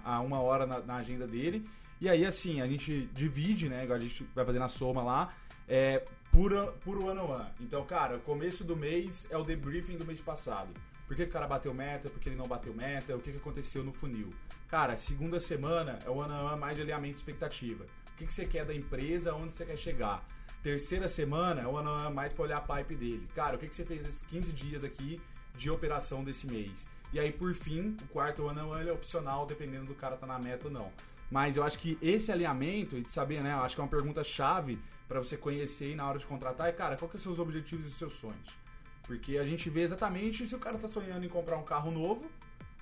[0.05, 1.65] a, a uma hora na, na agenda dele.
[2.01, 3.87] E aí, assim, a gente divide, né?
[3.89, 5.33] A gente vai fazer na soma lá,
[5.69, 7.49] é, por, a- por one-on-one.
[7.61, 10.69] Então, cara, começo do mês é o debriefing do mês passado.
[11.07, 13.37] Por que, o cara bateu meta, por que ele não bateu meta, o que, que
[13.37, 14.31] aconteceu no funil.
[14.69, 17.85] Cara, segunda semana é o one-on-one mais de alinhamento de expectativa.
[17.85, 20.27] O que, que você quer da empresa, onde você quer chegar.
[20.63, 23.29] Terceira semana é o one-on-one mais pra olhar a pipe dele.
[23.35, 25.21] Cara, o que, que você fez esses 15 dias aqui
[25.59, 26.73] de operação desse mês?
[27.13, 30.39] E aí, por fim, o quarto one-on-one ele é opcional, dependendo do cara tá na
[30.39, 30.91] meta ou não.
[31.35, 33.55] Mas eu acho que esse alinhamento, e de saber, né?
[33.55, 36.69] Eu acho que é uma pergunta chave pra você conhecer e na hora de contratar
[36.69, 38.57] é, cara, qual que são os seus objetivos e os seus sonhos?
[39.03, 42.25] Porque a gente vê exatamente se o cara tá sonhando em comprar um carro novo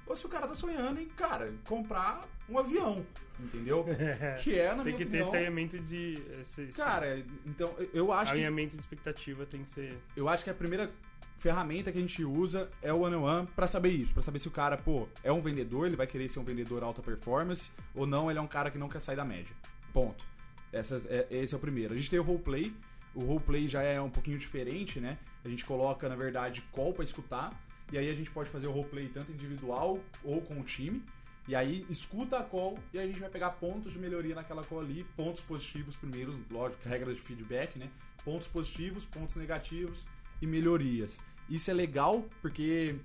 [0.06, 3.06] ou se o cara tá sonhando em, cara, comprar um avião,
[3.40, 3.86] entendeu?
[4.44, 6.22] Que é, na Tem que ter opinião, esse alinhamento de.
[6.38, 9.96] Esse, Cara, então eu acho que alinhamento de expectativa tem que ser.
[10.14, 10.90] eu acho que a primeira
[11.36, 14.38] ferramenta que a gente usa é o one on one para saber isso, para saber
[14.38, 17.70] se o cara, pô, é um vendedor, ele vai querer ser um vendedor alta performance
[17.94, 19.54] ou não, ele é um cara que não quer sair da média.
[19.92, 20.24] Ponto.
[20.72, 21.92] Essas, é- esse é o primeiro.
[21.92, 22.72] A gente tem o roleplay.
[23.14, 25.18] O roleplay já é um pouquinho diferente, né?
[25.44, 27.52] A gente coloca, na verdade, call pra escutar.
[27.92, 31.02] E aí a gente pode fazer o roleplay tanto individual ou com o time.
[31.46, 34.80] E aí escuta a call e a gente vai pegar pontos de melhoria naquela call
[34.80, 37.90] ali, pontos positivos primeiro, lógico, regra de feedback, né?
[38.24, 40.04] Pontos positivos, pontos negativos
[40.42, 41.18] e melhorias.
[41.48, 42.96] Isso é legal porque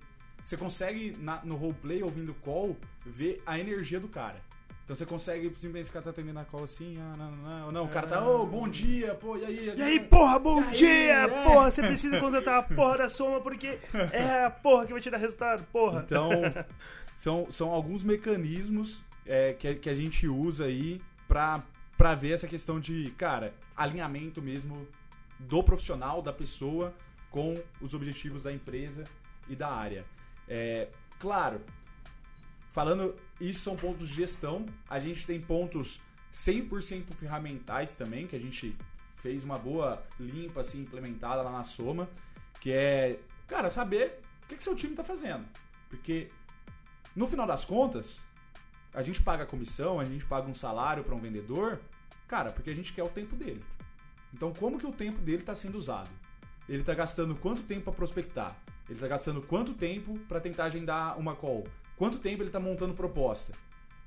[0.43, 4.45] você consegue na- no roleplay ouvindo call ver a energia do cara.
[4.83, 7.71] Então você consegue simplesmente o cara tá atendendo a call assim, ah, não, não, não,
[7.73, 9.73] não, o cara tá, ô, bom dia, pô, e aí?
[9.75, 11.13] E aí, porra, bom aí, dia!
[11.13, 11.43] é?
[11.43, 13.77] Porra, você precisa contratar a porra da soma porque
[14.13, 16.03] é a porra que vai te dar resultado, porra.
[16.05, 16.29] Então,
[17.17, 21.61] são, são alguns mecanismos é, que, a- que a gente usa aí pra,
[21.97, 24.87] pra ver essa questão de, cara, alinhamento mesmo
[25.37, 26.93] do profissional, da pessoa,
[27.29, 29.03] com os objetivos da empresa
[29.49, 30.05] e da área.
[30.47, 30.87] É,
[31.19, 31.61] claro,
[32.69, 35.99] falando, isso são pontos de gestão, a gente tem pontos
[36.33, 38.75] 100% ferramentais também, que a gente
[39.17, 42.07] fez uma boa limpa, assim, implementada lá na Soma,
[42.61, 45.45] que é, cara, saber o que, que seu time tá fazendo.
[45.89, 46.29] Porque,
[47.15, 48.19] no final das contas,
[48.93, 51.79] a gente paga comissão, a gente paga um salário para um vendedor,
[52.27, 53.63] cara, porque a gente quer o tempo dele.
[54.33, 56.09] Então, como que o tempo dele está sendo usado?
[56.67, 58.55] Ele está gastando quanto tempo para prospectar?
[58.85, 61.65] Ele está gastando quanto tempo para tentar agendar uma call?
[61.97, 63.51] Quanto tempo ele está montando proposta?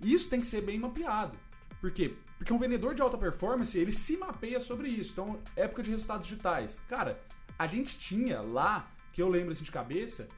[0.01, 1.37] Isso tem que ser bem mapeado.
[1.81, 2.15] Por quê?
[2.39, 5.13] Porque um vendedor de alta performance, ele se mapeia sobre isso.
[5.13, 6.79] Então, época de resultados digitais.
[6.89, 7.21] Cara,
[7.59, 10.29] a gente tinha lá, que eu lembro assim de cabeça,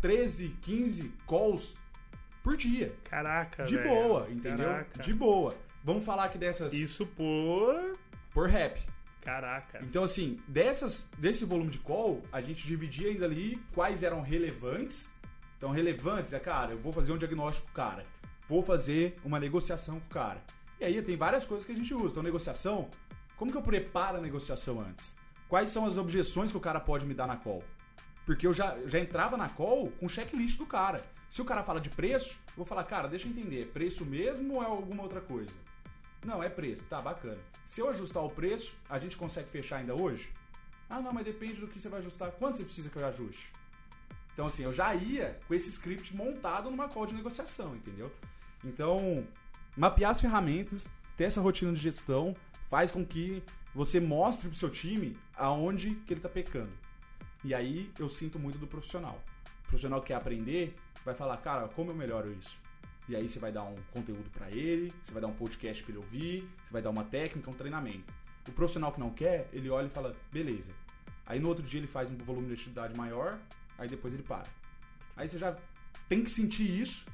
[0.00, 1.74] 13, 15 calls
[2.42, 2.94] por dia.
[3.04, 3.88] Caraca, De velho.
[3.88, 4.66] boa, entendeu?
[4.68, 5.02] Caraca.
[5.02, 5.54] De boa.
[5.82, 7.98] Vamos falar aqui dessas Isso por.
[8.32, 8.80] por rap.
[9.24, 9.80] Caraca.
[9.82, 15.10] Então, assim, dessas, desse volume de call, a gente dividia ainda ali quais eram relevantes.
[15.56, 18.04] Então, relevantes é, cara, eu vou fazer um diagnóstico com o cara.
[18.48, 20.42] Vou fazer uma negociação com o cara.
[20.78, 22.08] E aí tem várias coisas que a gente usa.
[22.08, 22.90] Então, negociação,
[23.36, 25.14] como que eu preparo a negociação antes?
[25.48, 27.62] Quais são as objeções que o cara pode me dar na call?
[28.26, 31.02] Porque eu já, já entrava na call com checklist do cara.
[31.30, 34.54] Se o cara fala de preço, eu vou falar, cara, deixa eu entender, preço mesmo
[34.54, 35.50] ou é alguma outra coisa?
[36.24, 37.38] Não, é preço, tá, bacana.
[37.66, 40.30] Se eu ajustar o preço, a gente consegue fechar ainda hoje?
[40.88, 42.30] Ah, não, mas depende do que você vai ajustar.
[42.32, 43.50] Quanto você precisa que eu ajuste?
[44.32, 48.10] Então, assim, eu já ia com esse script montado numa call de negociação, entendeu?
[48.64, 49.26] Então,
[49.76, 52.34] mapear as ferramentas, ter essa rotina de gestão,
[52.68, 53.42] faz com que
[53.74, 56.72] você mostre pro seu time aonde que ele tá pecando.
[57.44, 59.22] E aí eu sinto muito do profissional.
[59.64, 62.56] O profissional que quer aprender, vai falar, cara, como eu melhoro isso?
[63.08, 65.92] E aí você vai dar um conteúdo pra ele, você vai dar um podcast pra
[65.92, 68.12] ele ouvir, você vai dar uma técnica, um treinamento.
[68.48, 70.72] O profissional que não quer, ele olha e fala, beleza.
[71.26, 73.38] Aí no outro dia ele faz um volume de atividade maior,
[73.78, 74.44] aí depois ele para.
[75.16, 75.56] Aí você já
[76.08, 77.04] tem que sentir isso,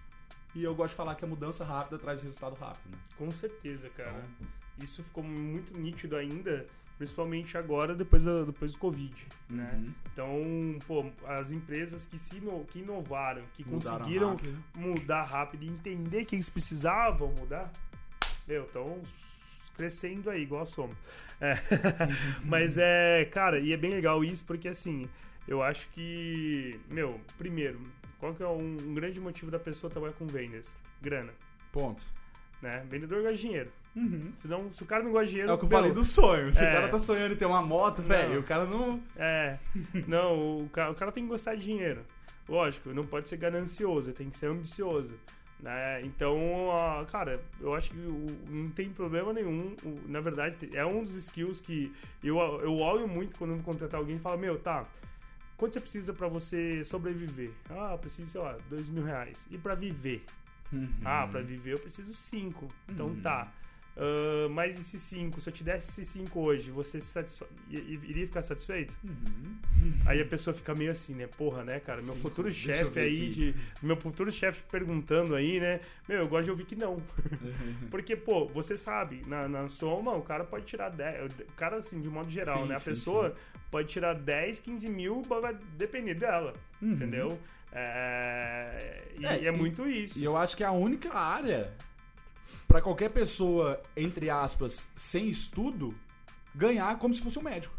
[0.54, 2.98] e eu gosto de falar que a mudança rápida traz resultado rápido, né?
[3.16, 4.10] Com certeza, cara.
[4.36, 6.66] Então- Isso ficou muito nítido ainda.
[7.00, 9.70] Principalmente agora, depois, da, depois do Covid, né?
[9.72, 9.92] Uhum.
[10.12, 14.64] Então, pô, as empresas que, se ino- que inovaram, que Mudaram conseguiram rápido.
[14.76, 17.72] mudar rápido e entender que eles precisavam mudar,
[18.46, 19.00] meu, estão
[19.78, 20.92] crescendo aí, igual a Soma.
[21.40, 21.54] É.
[22.44, 25.08] Mas é, cara, e é bem legal isso, porque assim,
[25.48, 27.80] eu acho que, meu, primeiro,
[28.18, 30.68] qual que é um, um grande motivo da pessoa trabalhar com vendas?
[31.00, 31.32] Grana,
[31.72, 32.04] Ponto.
[32.60, 32.84] né?
[32.90, 33.72] Vendedor de dinheiro.
[34.00, 34.32] Uhum.
[34.36, 35.50] Senão, se o cara não gosta de dinheiro...
[35.50, 36.52] É o que eu falei do sonho.
[36.54, 36.70] Se É.
[36.70, 39.00] o cara tá sonhando em ter uma moto, velho, o cara não.
[39.16, 39.58] É,
[40.08, 42.00] não, o cara, o cara tem que gostar de dinheiro.
[42.48, 45.12] Lógico, não pode ser ganancioso, tem que ser ambicioso.
[45.60, 46.00] Né?
[46.02, 46.38] Então,
[47.12, 47.96] cara, eu acho que
[48.48, 49.76] não tem problema nenhum.
[50.06, 51.92] Na verdade, é um dos skills que
[52.24, 54.86] eu, eu olho muito quando eu vou contratar alguém e falo, meu, tá,
[55.58, 57.50] quanto você precisa pra você sobreviver?
[57.68, 59.46] Ah, eu preciso, sei lá, dois mil reais.
[59.50, 60.24] E pra viver?
[61.04, 62.66] Ah, pra viver eu preciso cinco.
[62.88, 63.20] Então Uhum.
[63.20, 63.46] tá.
[63.96, 67.46] Ah, mas esses cinco, se eu te desse esses cinco hoje, você se satisfa...
[67.70, 68.96] iria ficar satisfeito?
[69.04, 69.58] Uhum.
[70.06, 71.26] Aí a pessoa fica meio assim, né?
[71.26, 72.00] Porra, né, cara?
[72.02, 73.28] Meu Sim, futuro chefe aí, aqui.
[73.30, 75.80] de, meu futuro chefe perguntando aí, né?
[76.08, 76.96] Meu, eu gosto de ouvir que não.
[77.90, 81.32] Porque, pô, você sabe, na, na soma, o cara pode tirar 10.
[81.32, 82.76] O cara, assim, de modo geral, Sim, né?
[82.76, 83.34] A sim, pessoa
[83.70, 86.52] pode tirar 10, 15 mil, vai depender dela.
[86.80, 86.92] Uhum.
[86.92, 87.38] Entendeu?
[87.72, 90.18] É, e É, é, e- muito isso.
[90.18, 91.72] E eu acho que é a única área
[92.70, 95.92] pra qualquer pessoa, entre aspas, sem estudo,
[96.54, 97.74] ganhar como se fosse um médico.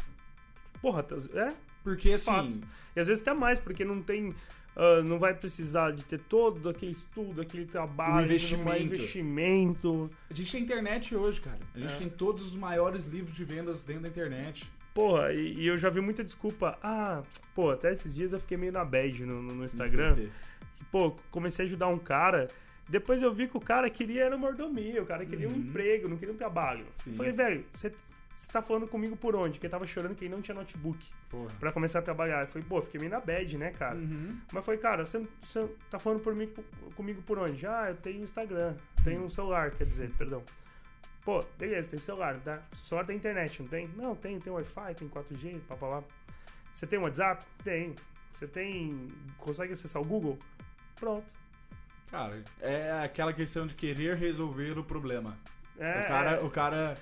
[0.82, 1.54] Porra, tá- é?
[1.82, 2.30] Porque assim.
[2.30, 2.58] Fato.
[2.94, 4.34] E às vezes até mais, porque não tem.
[4.76, 8.82] ah, não vai precisar de ter todo aquele estudo, aquele trabalho, Um investimento.
[8.82, 10.10] investimento.
[10.30, 11.58] A gente tem internet hoje, cara.
[11.74, 11.96] A gente É.
[11.96, 14.70] tem todos os maiores livros de vendas dentro da internet.
[14.94, 16.78] Porra, e, e eu já vi muita desculpa.
[16.82, 17.22] Ah,
[17.54, 20.16] pô, até esses dias eu fiquei meio na bad no, no- no Instagram.
[20.76, 22.48] Que, pô, comecei a ajudar um cara.
[22.88, 25.58] Depois eu vi que o cara queria era mordomia, o cara queria um Uhum.
[25.58, 26.84] emprego, não queria um trabalho.
[26.92, 27.14] Sim.
[27.14, 27.92] Falei, velho, você
[28.52, 29.58] tá falando comigo por onde?
[29.58, 30.98] Que ele tava chorando que ele não tinha notebook
[31.30, 31.48] Porra.
[31.60, 32.42] pra começar a trabalhar.
[32.42, 33.94] Eu falei, pô, fiquei meio na bad, né, cara?
[33.96, 34.36] Uhum.
[34.52, 36.52] Mas foi, cara, você, você tá falando por mim,
[36.96, 37.64] comigo por onde?
[37.66, 40.42] Ah, eu tenho Instagram, tenho um celular, quer dizer, perdão.
[41.24, 42.60] Pô, beleza, tem celular, tá?
[42.82, 43.86] Celular tem internet, não tem?
[43.96, 46.02] Não, tem, tem Wi-Fi, tem 4G, papapá.
[46.74, 47.46] Você tem WhatsApp?
[47.62, 47.94] Tem.
[48.34, 49.06] Você tem.
[49.38, 50.36] Consegue acessar o Google?
[50.96, 51.24] Pronto.
[52.12, 55.34] Cara, é aquela questão de querer resolver o problema.
[55.78, 56.40] É, o, cara, é.
[56.44, 56.94] o cara,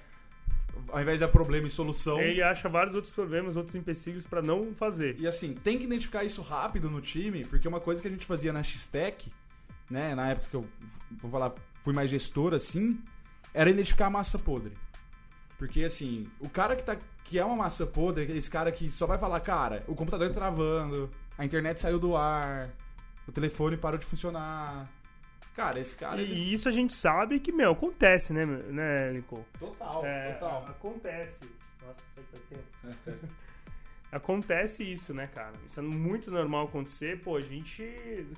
[0.88, 2.20] ao invés de problema e solução.
[2.20, 5.16] Ele acha vários outros problemas, outros empecilhos pra não fazer.
[5.18, 8.24] E assim, tem que identificar isso rápido no time, porque uma coisa que a gente
[8.24, 9.28] fazia na X-Tech,
[9.90, 10.64] né, na época que eu,
[11.20, 13.02] vamos falar, fui mais gestor assim,
[13.52, 14.74] era identificar a massa podre.
[15.58, 19.06] Porque assim, o cara que, tá, que é uma massa podre, esse cara que só
[19.06, 22.70] vai falar, cara, o computador tá travando, a internet saiu do ar,
[23.26, 24.88] o telefone parou de funcionar.
[25.54, 26.20] Cara, esse cara.
[26.20, 29.44] ele- E isso a gente sabe que, meu, acontece, né, meu- né, Nicole?
[29.58, 30.64] Total, É, total.
[30.68, 31.38] Acontece.
[31.84, 32.64] Nossa, isso faz tempo.
[34.12, 35.52] Acontece isso, né, cara?
[35.66, 37.20] Isso é muito normal acontecer.
[37.20, 37.84] Pô, a gente,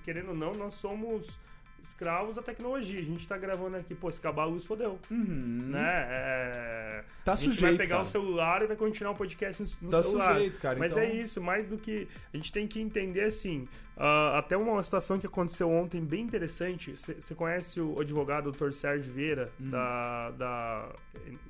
[0.04, 1.38] querendo ou não, nós somos
[1.82, 3.00] escravos da tecnologia.
[3.00, 4.98] A gente tá gravando aqui, pô, se acabar a luz, fodeu.
[5.10, 5.66] Uhum.
[5.70, 6.06] Né?
[6.08, 8.02] É, Tá a gente sujeito, vai pegar cara.
[8.08, 10.34] o celular e vai continuar o podcast no, no Tá celular.
[10.34, 10.78] sujeito, cara.
[10.78, 11.02] Mas então...
[11.04, 12.08] é isso, mais do que.
[12.32, 13.66] A gente tem que entender assim.
[13.96, 16.94] ah, até uma situação que aconteceu ontem bem interessante.
[16.96, 18.70] Você conhece o advogado Dr.
[18.72, 19.70] Sérgio Vieira, Hum.
[19.70, 20.88] da, da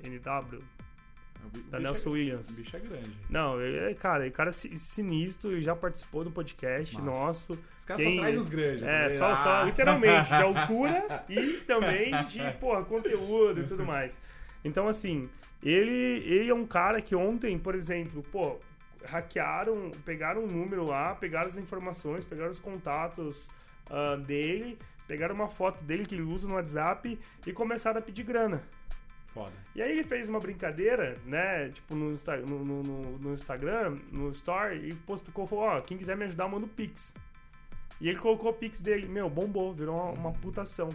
[0.03, 0.59] NW,
[1.69, 2.49] da bicho Nelson é, Williams?
[2.49, 3.11] O bicho é grande.
[3.29, 7.57] Não, ele é, cara, ele é cara si- sinistro e já participou do podcast nosso.
[7.77, 8.83] Os caras Quem- só trazem os grandes.
[8.83, 9.63] É, tá só, só Ah.
[9.65, 14.19] literalmente, de altura e também de, porra, conteúdo e tudo mais.
[14.65, 15.29] Então, assim,
[15.61, 15.91] ele,
[16.25, 18.57] ele é um cara que ontem, por exemplo, pô,
[19.05, 23.49] hackearam, pegaram um número lá, pegaram as informações, pegaram os contatos
[23.89, 24.77] ah, dele,
[25.07, 28.63] pegaram uma foto dele que ele usa no WhatsApp e começaram a pedir grana.
[29.33, 29.51] Foda.
[29.75, 31.69] E aí ele fez uma brincadeira, né?
[31.69, 36.15] Tipo, no, Insta- no, no- no- Instagram, no Story, e postou, falou, ó, quem quiser
[36.15, 37.13] me ajudar, manda o Pix.
[37.99, 40.89] E ele colocou o Pix dele, meu, bombou, virou uma, uma putação.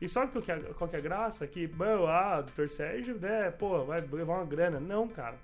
[0.00, 1.46] E sabe qual que, é, qual que é a graça?
[1.46, 4.78] Que, meu, ah, doutor Sérgio, né, pô, vai levar uma grana.
[4.78, 5.36] Não, cara.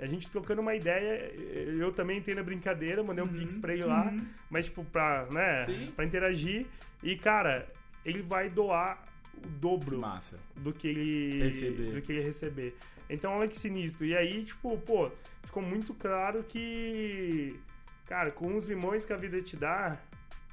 [0.00, 1.32] A gente trocando uma ideia,
[1.78, 4.12] eu também entrei na brincadeira, mandei um Pix pra ele lá,
[4.50, 5.92] mas, tipo, pra, né, Sim.
[5.94, 6.66] pra interagir.
[7.02, 7.66] E, cara,
[8.04, 9.02] ele vai doar
[9.44, 10.38] o dobro Massa.
[10.56, 11.92] do que ele Receber.
[11.92, 12.76] do que ele receber.
[13.08, 14.04] Então olha que sinistro.
[14.06, 15.10] E aí, tipo, pô,
[15.42, 17.58] ficou muito claro que
[18.06, 19.96] cara, com os limões que a vida te dá,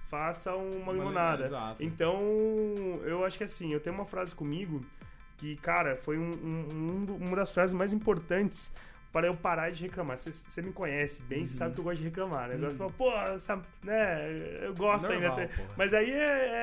[0.09, 1.45] faça uma limonada.
[1.45, 1.83] Exato.
[1.83, 2.19] Então,
[3.03, 4.81] eu acho que assim, eu tenho uma frase comigo
[5.37, 8.71] que, cara, foi um, um- um uma das frases mais importantes
[9.11, 10.17] para eu parar de reclamar.
[10.17, 12.55] Você me conhece bem, você sabe que eu gosto de reclamar, né?
[12.55, 14.19] Eu gosto de falar, pô, sabe, né?
[14.61, 15.47] Eu gosto Normal, ainda.
[15.53, 15.69] porra.
[15.77, 16.15] Mas aí é,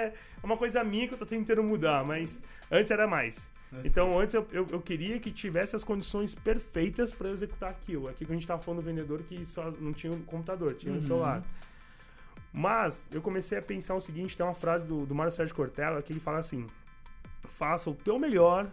[0.06, 2.40] é uma coisa minha que eu tô tentando mudar, mas
[2.70, 3.48] antes era mais.
[3.84, 8.08] Então, antes eu, eu, eu queria que tivesse as condições perfeitas para executar aquilo.
[8.08, 10.90] Aqui que a gente tava falando do vendedor que só não tinha um computador, tinha
[10.90, 11.02] um Uhum.
[11.02, 11.42] celular.
[12.50, 16.00] Mas eu comecei a pensar o seguinte: tem uma frase do, do Mário Sérgio Cortella
[16.00, 16.66] que ele fala assim:
[17.58, 18.66] faça o teu melhor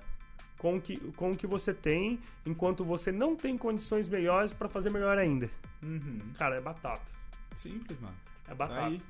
[0.58, 4.68] com o que, com o que você tem, enquanto você não tem condições melhores para
[4.70, 5.50] fazer melhor ainda.
[5.84, 6.20] Uhum.
[6.38, 7.12] Cara, é batata.
[7.56, 8.16] Simples, mano.
[8.46, 8.86] É Tá batata.
[8.88, 9.02] aí.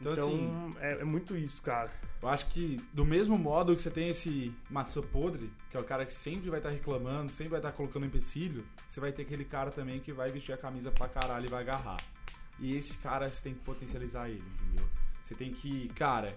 [0.00, 1.90] Então, Então, assim, é, é muito isso, cara.
[2.20, 5.84] eu acho que do mesmo modo que você tem esse maçã podre, que é o
[5.84, 9.44] cara que sempre vai estar reclamando, sempre vai estar colocando empecilho, você vai ter aquele
[9.44, 11.96] cara também que vai vestir a camisa pra caralho e vai agarrar.
[12.60, 14.86] E esse cara você tem que potencializar ele, entendeu?
[15.24, 16.36] Você tem que, cara,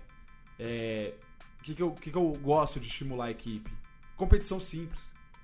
[0.57, 1.13] é.
[1.59, 3.69] O que, que, eu, que, que eu gosto de estimular a equipe?
[4.19, 4.99] Competição simples.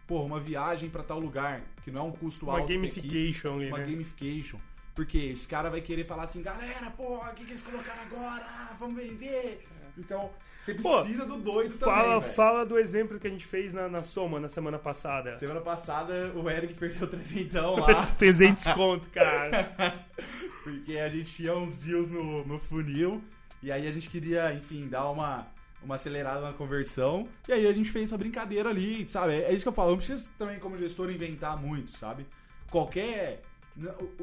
[0.06, 2.70] Porra, uma viagem pra tal lugar, que não é um custo Uma alto.
[2.72, 3.00] equipe.
[3.02, 3.86] gamification ali, uma né?
[3.86, 4.60] gamification.
[4.94, 8.44] Porque esse cara vai querer falar assim, galera, porra, o que, que eles colocaram agora?
[8.46, 9.66] Ah, vamos vender.
[9.98, 10.30] Então,
[10.62, 12.34] você Pô, precisa do doido Fala, também, velho.
[12.34, 15.38] fala do exemplo que a gente fez na, na Soma na semana passada.
[15.38, 19.74] Semana passada, o Eric perdeu trezentão lá, 300 conto, cara.
[20.64, 23.24] porque a gente tinha uns deals no, no funil,
[23.64, 25.48] e aí a gente queria, enfim, dar uma,
[25.86, 29.34] uma acelerada na conversão, e aí a gente fez essa brincadeira ali, sabe?
[29.34, 32.26] É isso que eu falo, não precisa também, como gestor, inventar muito, sabe?
[32.70, 33.42] Qualquer...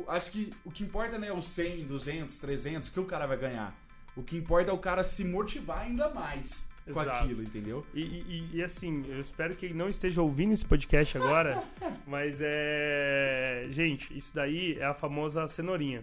[0.08, 3.36] Acho que o que importa não é os 100, 200, 300 que o cara vai
[3.36, 3.74] ganhar.
[4.16, 7.10] O que importa é o cara se motivar ainda mais com Exato.
[7.24, 7.86] aquilo, entendeu?
[7.94, 11.62] E, e- e, assim, eu espero que ele não esteja ouvindo esse podcast agora,
[12.06, 13.66] mas é.
[13.70, 16.02] Gente, isso daí é a famosa cenourinha.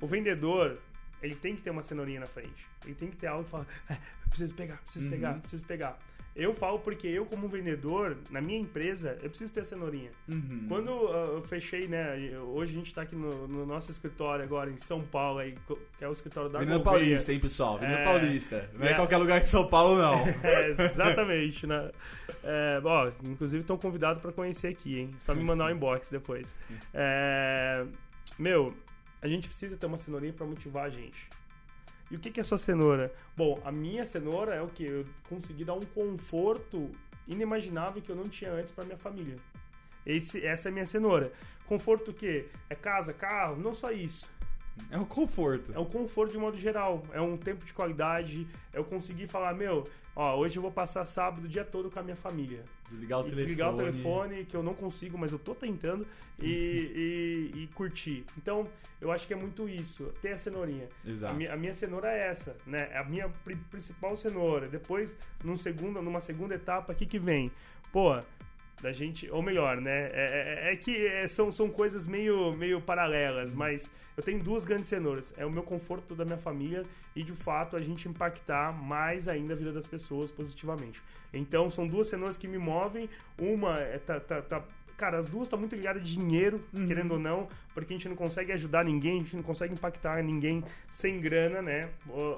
[0.00, 0.78] O vendedor,
[1.24, 2.66] ele tem que ter uma cenourinha na frente.
[2.84, 3.96] Ele tem que ter algo que fala, "É,
[4.28, 5.10] preciso pegar, preciso Uhum.
[5.12, 5.98] pegar, preciso pegar.
[6.36, 10.10] Eu falo porque eu, como vendedor, na minha empresa, eu preciso ter a cenourinha.
[10.28, 10.64] Uhum.
[10.68, 12.16] Quando uh, eu fechei, né?
[12.52, 15.54] Hoje a gente tá aqui no, no nosso escritório agora em São Paulo, aí,
[15.96, 17.04] que é o escritório da Avenida Gouveia.
[17.04, 17.76] Paulista, hein, pessoal?
[17.76, 18.04] Avenida É.
[18.04, 18.68] Paulista.
[18.74, 18.94] Não é É.
[18.94, 20.14] qualquer lugar de São Paulo, não.
[20.42, 21.92] É, exatamente, né?
[22.42, 25.10] É, ó, inclusive estão convidados para conhecer aqui, hein?
[25.20, 26.52] Só me mandar um inbox depois.
[26.92, 27.84] É,
[28.36, 28.74] meu,
[29.24, 31.30] a gente precisa ter uma cenourinha para motivar a gente.
[32.10, 33.10] E o que, que é sua cenoura?
[33.34, 34.84] Bom, a minha cenoura é o que?
[34.84, 36.90] Eu consegui dar um conforto
[37.26, 39.36] inimaginável que eu não tinha antes para minha família.
[40.04, 41.32] Esse, essa é a minha cenoura.
[41.66, 42.48] Conforto o quê?
[42.68, 43.56] É casa, carro?
[43.56, 44.28] Não só isso.
[44.90, 45.72] É o conforto.
[45.72, 47.02] É o conforto de modo geral.
[47.10, 48.46] É um tempo de qualidade.
[48.74, 51.98] É eu conseguir falar, meu, ó, hoje eu vou passar sábado o dia todo com
[51.98, 52.62] a minha família.
[52.94, 53.44] Desligar o telefone.
[53.46, 56.06] desligar o telefone, que eu não consigo, mas eu tô tentando,
[56.40, 58.24] e, e, e curtir.
[58.38, 58.66] Então,
[59.00, 60.88] eu acho que é muito isso, ter a cenourinha.
[61.06, 61.32] Exato.
[61.32, 62.88] A minha, a minha cenoura é essa, né?
[62.92, 64.68] É a minha pri- principal cenoura.
[64.68, 65.14] Depois,
[65.44, 67.50] num segundo, numa segunda etapa, o que que vem?
[67.92, 68.18] Pô,
[68.82, 69.30] da gente...
[69.30, 70.10] Ou melhor, né?
[70.12, 74.64] É, é- é que é, são, são coisas meio, meio paralelas, mas eu tenho duas
[74.64, 75.32] grandes cenouras.
[75.36, 76.82] É o meu conforto da minha família
[77.16, 81.00] e, de fato, a gente impactar mais ainda a vida das pessoas positivamente.
[81.32, 83.08] Então, são duas cenouras que me movem.
[83.38, 83.98] Uma é...
[83.98, 84.64] Tá, tá, tá-
[84.96, 88.14] Cara, as duas estão muito ligadas a dinheiro, querendo ou não, porque a gente não
[88.14, 91.90] consegue ajudar ninguém, a gente não consegue impactar ninguém sem grana, né?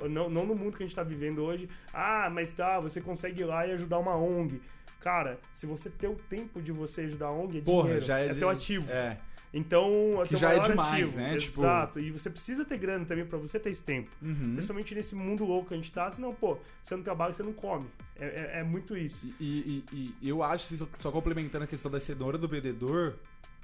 [0.08, 1.68] Não, não no mundo que a gente tá vivendo hoje.
[1.92, 4.58] Ah, mas tá, você consegue ir lá e ajudar uma ONG.
[5.06, 8.18] Cara, se você ter o tempo de você ajudar a ONG, é Porra, dinheiro, já
[8.18, 8.26] é.
[8.26, 8.90] é teu ativo.
[8.90, 9.16] É.
[9.54, 11.16] Então, é Que já é demais, ativo.
[11.20, 11.36] né?
[11.38, 12.00] Tipo- Exato.
[12.00, 14.10] E você precisa ter grana também pra você ter esse tempo.
[14.20, 14.54] Uhum.
[14.54, 17.52] Principalmente nesse mundo louco que a gente tá, senão, pô, você não trabalha, você não
[17.52, 17.86] come.
[18.18, 19.24] É, é- é muito isso.
[19.40, 23.16] E, e- e eu acho, assim, só, só complementando a questão da cenoura do vendedor,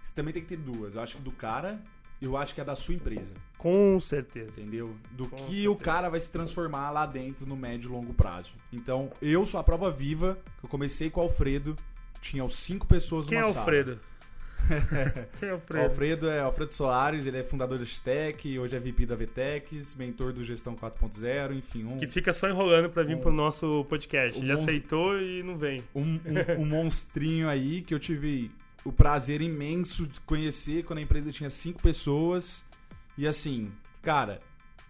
[0.05, 0.95] você também tem que ter duas.
[0.95, 1.81] Eu acho que do cara,
[2.23, 3.33] eu acho que é da sua empresa.
[3.59, 4.61] Com certeza.
[4.61, 4.95] Entendeu?
[5.13, 5.71] Do Com que certeza.
[5.71, 8.53] o cara vai se transformar lá dentro no médio e longo prazo.
[8.73, 11.77] Então, eu sou a prova viva, que eu comecei com o Alfredo,
[12.21, 13.65] tinha os cinco pessoas Quem é numa o sala.
[13.67, 14.01] Alfredo?
[15.41, 15.85] Quem é o O Alfredo?
[15.85, 20.33] Alfredo é Alfredo Soares, ele é fundador da Stec, hoje é VP da Vtex, mentor
[20.33, 24.39] do Gestão 4.0, enfim, um, Que fica só enrolando pra vir Um- pro nosso podcast.
[24.39, 25.83] um monstro- aceitou e não vem.
[25.95, 26.21] um-
[26.61, 28.51] um monstrinho aí que eu tive
[28.85, 32.65] o prazer imenso de conhecer quando a empresa tinha cinco pessoas.
[33.17, 33.71] E assim,
[34.01, 34.41] cara,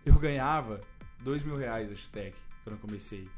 [0.06, 0.80] eu ganhava
[1.20, 2.34] dois mil reais da Stec
[2.64, 3.28] quando eu comecei.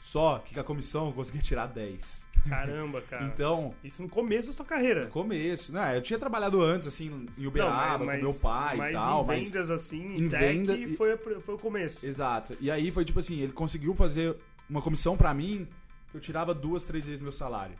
[0.00, 2.26] Só que com a comissão eu conseguia tirar 10.
[2.48, 3.24] Caramba, cara.
[3.24, 5.04] Então, Isso no começo da sua carreira.
[5.06, 5.96] no começo, né?
[5.96, 9.44] Eu tinha trabalhado antes, assim, em Uberaba, com meu pai mas e tal, em mas
[9.50, 12.06] vendas assim, em tech, venda e- foi, a- foi o começo.
[12.06, 12.56] Exato.
[12.60, 14.36] E aí foi tipo assim, ele conseguiu fazer
[14.70, 15.66] uma comissão pra mim
[16.10, 17.74] que eu tirava duas, três vezes meu salário.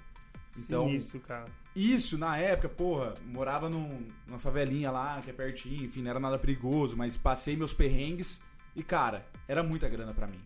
[0.59, 1.45] Então- Sinistro, cara.
[1.79, 6.19] Isso, na época, porra, morava num, numa favelinha lá, que é pertinho, enfim, não era
[6.19, 8.41] nada perigoso, mas passei meus perrengues
[8.75, 10.41] e, cara, era muita grana pra mim.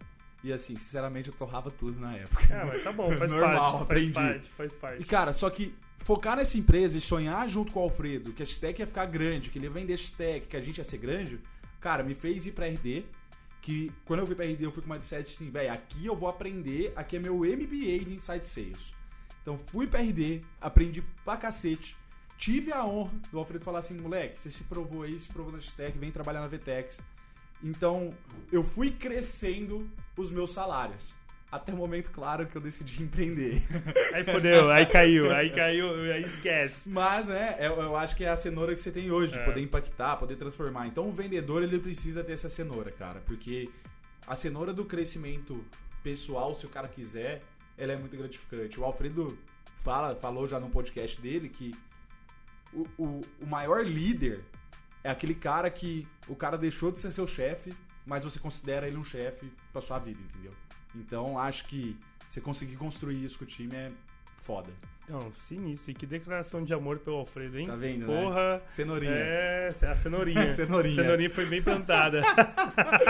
[0.45, 2.43] E assim, sinceramente, eu torrava tudo na época.
[2.51, 3.71] Ah, mas tá bom, faz Normal, parte.
[3.73, 4.13] Faz aprendi.
[4.13, 5.05] parte, faz E, parte.
[5.05, 8.81] cara, só que focar nessa empresa e sonhar junto com o Alfredo, que a Stack
[8.81, 11.39] ia ficar grande, que ele ia vender Stack, que a gente ia ser grande,
[11.81, 13.05] cara, me fez ir pra RD.
[13.63, 16.17] Que quando eu fui pra RD, eu fui com uma mindset assim, velho, aqui eu
[16.17, 18.93] vou aprender, aqui é meu MBA de Inside Sales.
[19.43, 21.97] Então fui pra RD, aprendi pra cacete.
[22.39, 25.61] Tive a honra do Alfredo falar assim, moleque, você se provou aí, se provou na
[25.61, 26.99] X-Tech, vem trabalhar na VTEX.
[27.63, 28.11] Então,
[28.51, 31.11] eu fui crescendo os meus salários.
[31.53, 33.63] Até o momento, claro, que eu decidi empreender.
[34.13, 36.89] Aí fodeu, aí caiu, aí caiu, aí esquece.
[36.89, 39.45] Mas, é, eu, eu acho que é a cenoura que você tem hoje, É.
[39.45, 40.87] poder impactar, poder transformar.
[40.89, 43.23] Então, o vendedor, ele precisa ter essa cenoura, cara.
[43.27, 43.69] Porque
[44.27, 45.65] a cenoura do crescimento
[46.03, 47.41] pessoal, se o cara quiser,
[47.77, 48.79] ela é muito gratificante.
[48.79, 49.39] O Alfredo
[49.81, 51.75] fala, falou já no podcast dele que
[52.73, 54.45] o, o, o maior líder
[55.05, 57.75] é aquele cara que o cara deixou de ser seu chefe,
[58.07, 60.53] mas você considera ele um chefe pra sua vida, entendeu?
[60.95, 61.97] Então, acho que
[62.29, 63.93] você conseguir construir isso com o time é
[64.39, 64.71] foda.
[65.13, 65.91] Não, sinistro.
[65.91, 67.67] E que declaração de amor pelo Alfredo, hein?
[67.67, 68.21] Tá vendo, né?
[68.23, 68.63] Porra.
[68.67, 69.13] Cenourinha.
[69.13, 70.49] É, a cenourinha.
[70.53, 70.95] Cenourinha.
[70.95, 72.23] Cenourinha foi bem plantada.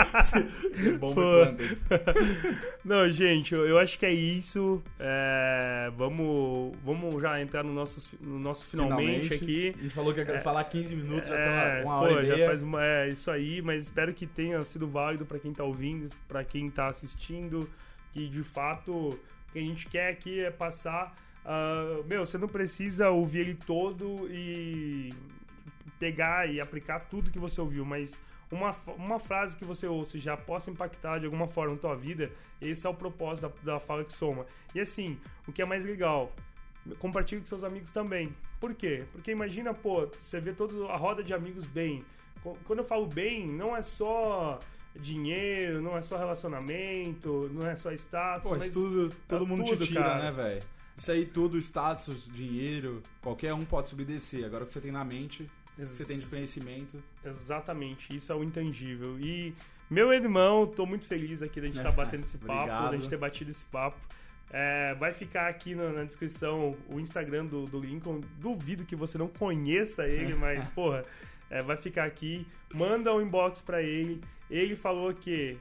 [0.99, 1.15] Bom.
[2.83, 4.83] Não, gente, eu, eu acho que é isso.
[4.99, 9.73] É, vamos, vamos já entrar no nosso, no nosso finalmente, aqui.
[9.79, 12.27] A gente falou que ia falar 15 minutos, já É, tá uma pô, hora e
[12.27, 12.47] já meia.
[12.47, 16.13] faz uma, é isso aí, mas espero que tenha sido válido pra quem tá ouvindo,
[16.27, 17.69] pra quem tá assistindo,
[18.11, 19.19] que de fato o
[19.53, 21.15] que a gente quer aqui é passar.
[21.45, 25.13] Ah, meu, você não precisa ouvir ele todo e
[25.99, 28.19] pegar e aplicar tudo que você ouviu, mas
[28.51, 32.31] uma, uma frase que você ouça já possa impactar de alguma forma na tua vida,
[32.61, 34.45] esse é o propósito da, da Fala que Soma.
[34.75, 35.17] E assim,
[35.47, 36.31] o que é mais legal,
[36.99, 38.33] compartilhe com seus amigos também.
[38.59, 39.03] Por quê?
[39.11, 42.03] Porque imagina, pô, você vê toda a roda de amigos bem.
[42.65, 44.59] Quando eu falo bem, não é só
[44.95, 49.63] dinheiro, não é só relacionamento, não é só status, Pô, mas isso tudo, todo mundo
[49.63, 50.23] tudo, te tira, cara.
[50.23, 50.63] né, velho?
[50.97, 54.45] Isso aí tudo, status, dinheiro, qualquer um pode subir e descer.
[54.45, 57.03] Agora o que você tem na mente, que você tem de conhecimento.
[57.25, 59.19] Exatamente, isso é o intangível.
[59.19, 59.55] E,
[59.89, 62.91] meu irmão, tô muito feliz aqui da gente estar batendo esse papo, Obrigado.
[62.91, 63.97] da gente ter batido esse papo.
[64.51, 68.21] É, vai ficar aqui na, na descrição o Instagram do, do Lincoln.
[68.37, 71.03] Duvido que você não conheça ele, mas, porra,
[71.49, 72.45] é, vai ficar aqui.
[72.71, 74.21] Manda um inbox pra ele.
[74.51, 75.57] Ele falou que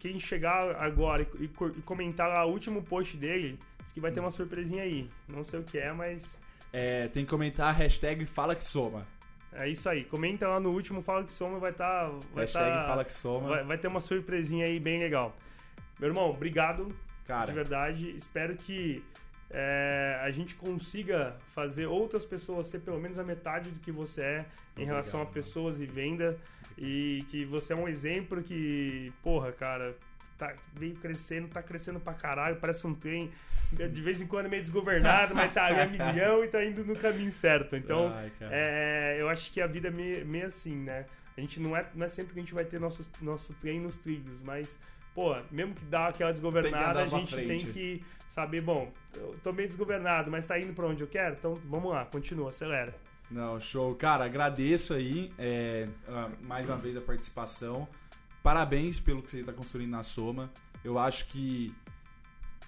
[0.00, 4.20] quem chegar agora e, e comentar lá o último post dele, diz que vai ter
[4.20, 5.08] uma surpresinha aí.
[5.28, 6.38] Não sei o que é, mas
[6.72, 9.04] É, tem que comentar a hashtag Fala Que Soma.
[9.52, 10.04] é isso aí.
[10.04, 12.08] Comenta lá no último, fala que soma, vai estar.
[12.32, 13.48] vai hashtag tá- Fala Que Soma.
[13.48, 15.36] Vai, vai ter uma surpresinha aí bem legal.
[15.98, 16.88] Meu irmão, obrigado
[17.26, 18.10] Cara, de verdade.
[18.16, 19.02] Espero que
[19.50, 24.20] é, a gente consiga fazer outras pessoas ser pelo menos a metade do que você
[24.22, 24.40] é em
[24.72, 25.34] Obrigado, relação a mano.
[25.34, 26.38] pessoas e venda.
[26.78, 29.94] E que você é um exemplo que, porra, cara,
[30.40, 33.30] tá, veio crescendo, tá crescendo pra caralho, parece um trem.
[33.72, 36.84] De vez em quando é meio desgovernado, mas tá ali a milhão e tá indo
[36.84, 37.76] no caminho certo.
[37.76, 41.04] Então, Ai, é, eu acho que a vida é meio, meio assim, né?
[41.36, 43.78] A gente não é, não é sempre que a gente vai ter nosso, nosso trem
[43.78, 44.78] nos trilhos, mas,
[45.14, 49.68] pô, mesmo que dá aquela desgovernada, a gente tem que saber, bom, eu tô meio
[49.68, 52.92] desgovernado, mas tá indo pra onde eu quero, então vamos lá, continua, acelera.
[53.30, 53.94] Não, show.
[53.94, 57.86] Cara, agradeço aí é, ah, mais uma vez a participação.
[58.42, 60.50] Parabéns pelo que você está construindo na Soma.
[60.84, 61.72] Eu acho que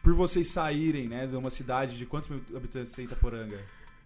[0.03, 3.59] por vocês saírem, né, de uma cidade de quantos mil habitantes tem Itaporanga?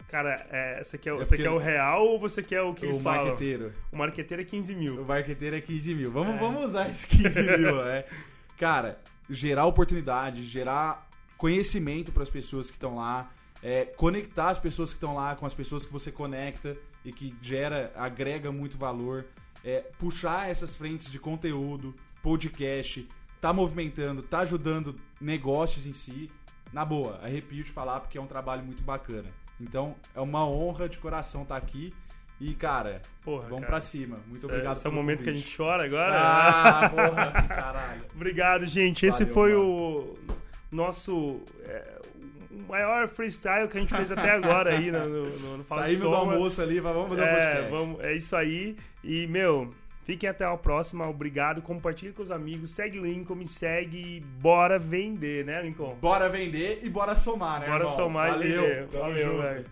[0.09, 2.99] Cara, é, você, quer, É você quer o real ou você quer o que eles
[2.99, 3.25] o falam?
[3.25, 3.73] marqueteiro.
[3.91, 5.05] O marqueteiro é 15 O mil.
[5.05, 6.13] marqueteiro é 15 mil.
[6.13, 6.39] Vamos, É.
[6.39, 8.05] vamos usar esses 15 mil, né?
[8.57, 13.29] Cara, gerar oportunidade, gerar conhecimento para as pessoas que estão lá,
[13.63, 17.35] é, conectar as pessoas que estão lá com as pessoas que você conecta e que
[17.43, 19.27] gera, agrega muito valor,
[19.67, 21.93] é, puxar essas frentes de conteúdo,
[22.23, 23.07] podcast,
[23.41, 26.31] tá movimentando, tá ajudando negócios em si.
[26.73, 29.29] Na boa, arrepio de falar porque é um trabalho muito bacana.
[29.61, 31.93] Então, é uma honra de coração estar aqui.
[32.41, 33.67] E, cara, Porra, vamos cara.
[33.67, 34.19] pra cima.
[34.29, 35.47] Muito obrigado Esse é o momento que a convite.
[35.47, 36.15] gente chora agora.
[36.21, 38.05] Ah, porra, caralho.
[38.15, 39.07] Obrigado, gente.
[39.07, 39.65] Esse Valeu, foi mano.
[39.65, 40.15] o
[40.71, 41.99] nosso é,
[42.69, 46.01] maior freestyle que a gente fez até agora aí no, no, no, no Fala Saímos
[46.01, 47.71] do almoço ali, vamos fazer um É, podcast.
[47.71, 48.77] vamos, é isso aí.
[49.05, 49.71] E, meu,
[50.05, 51.09] fiquem até a próxima.
[51.09, 51.63] Obrigado.
[51.63, 52.71] Compartilhe com os amigos.
[52.71, 53.99] Segue o Lincoln, me segue.
[53.99, 55.97] e Bora vender, né, Lincoln?
[56.01, 57.95] Bora vender e bora somar, né, Bora irmão?
[57.97, 58.87] somar e Valeu, vender.
[58.89, 59.65] tamo Valeu, velho.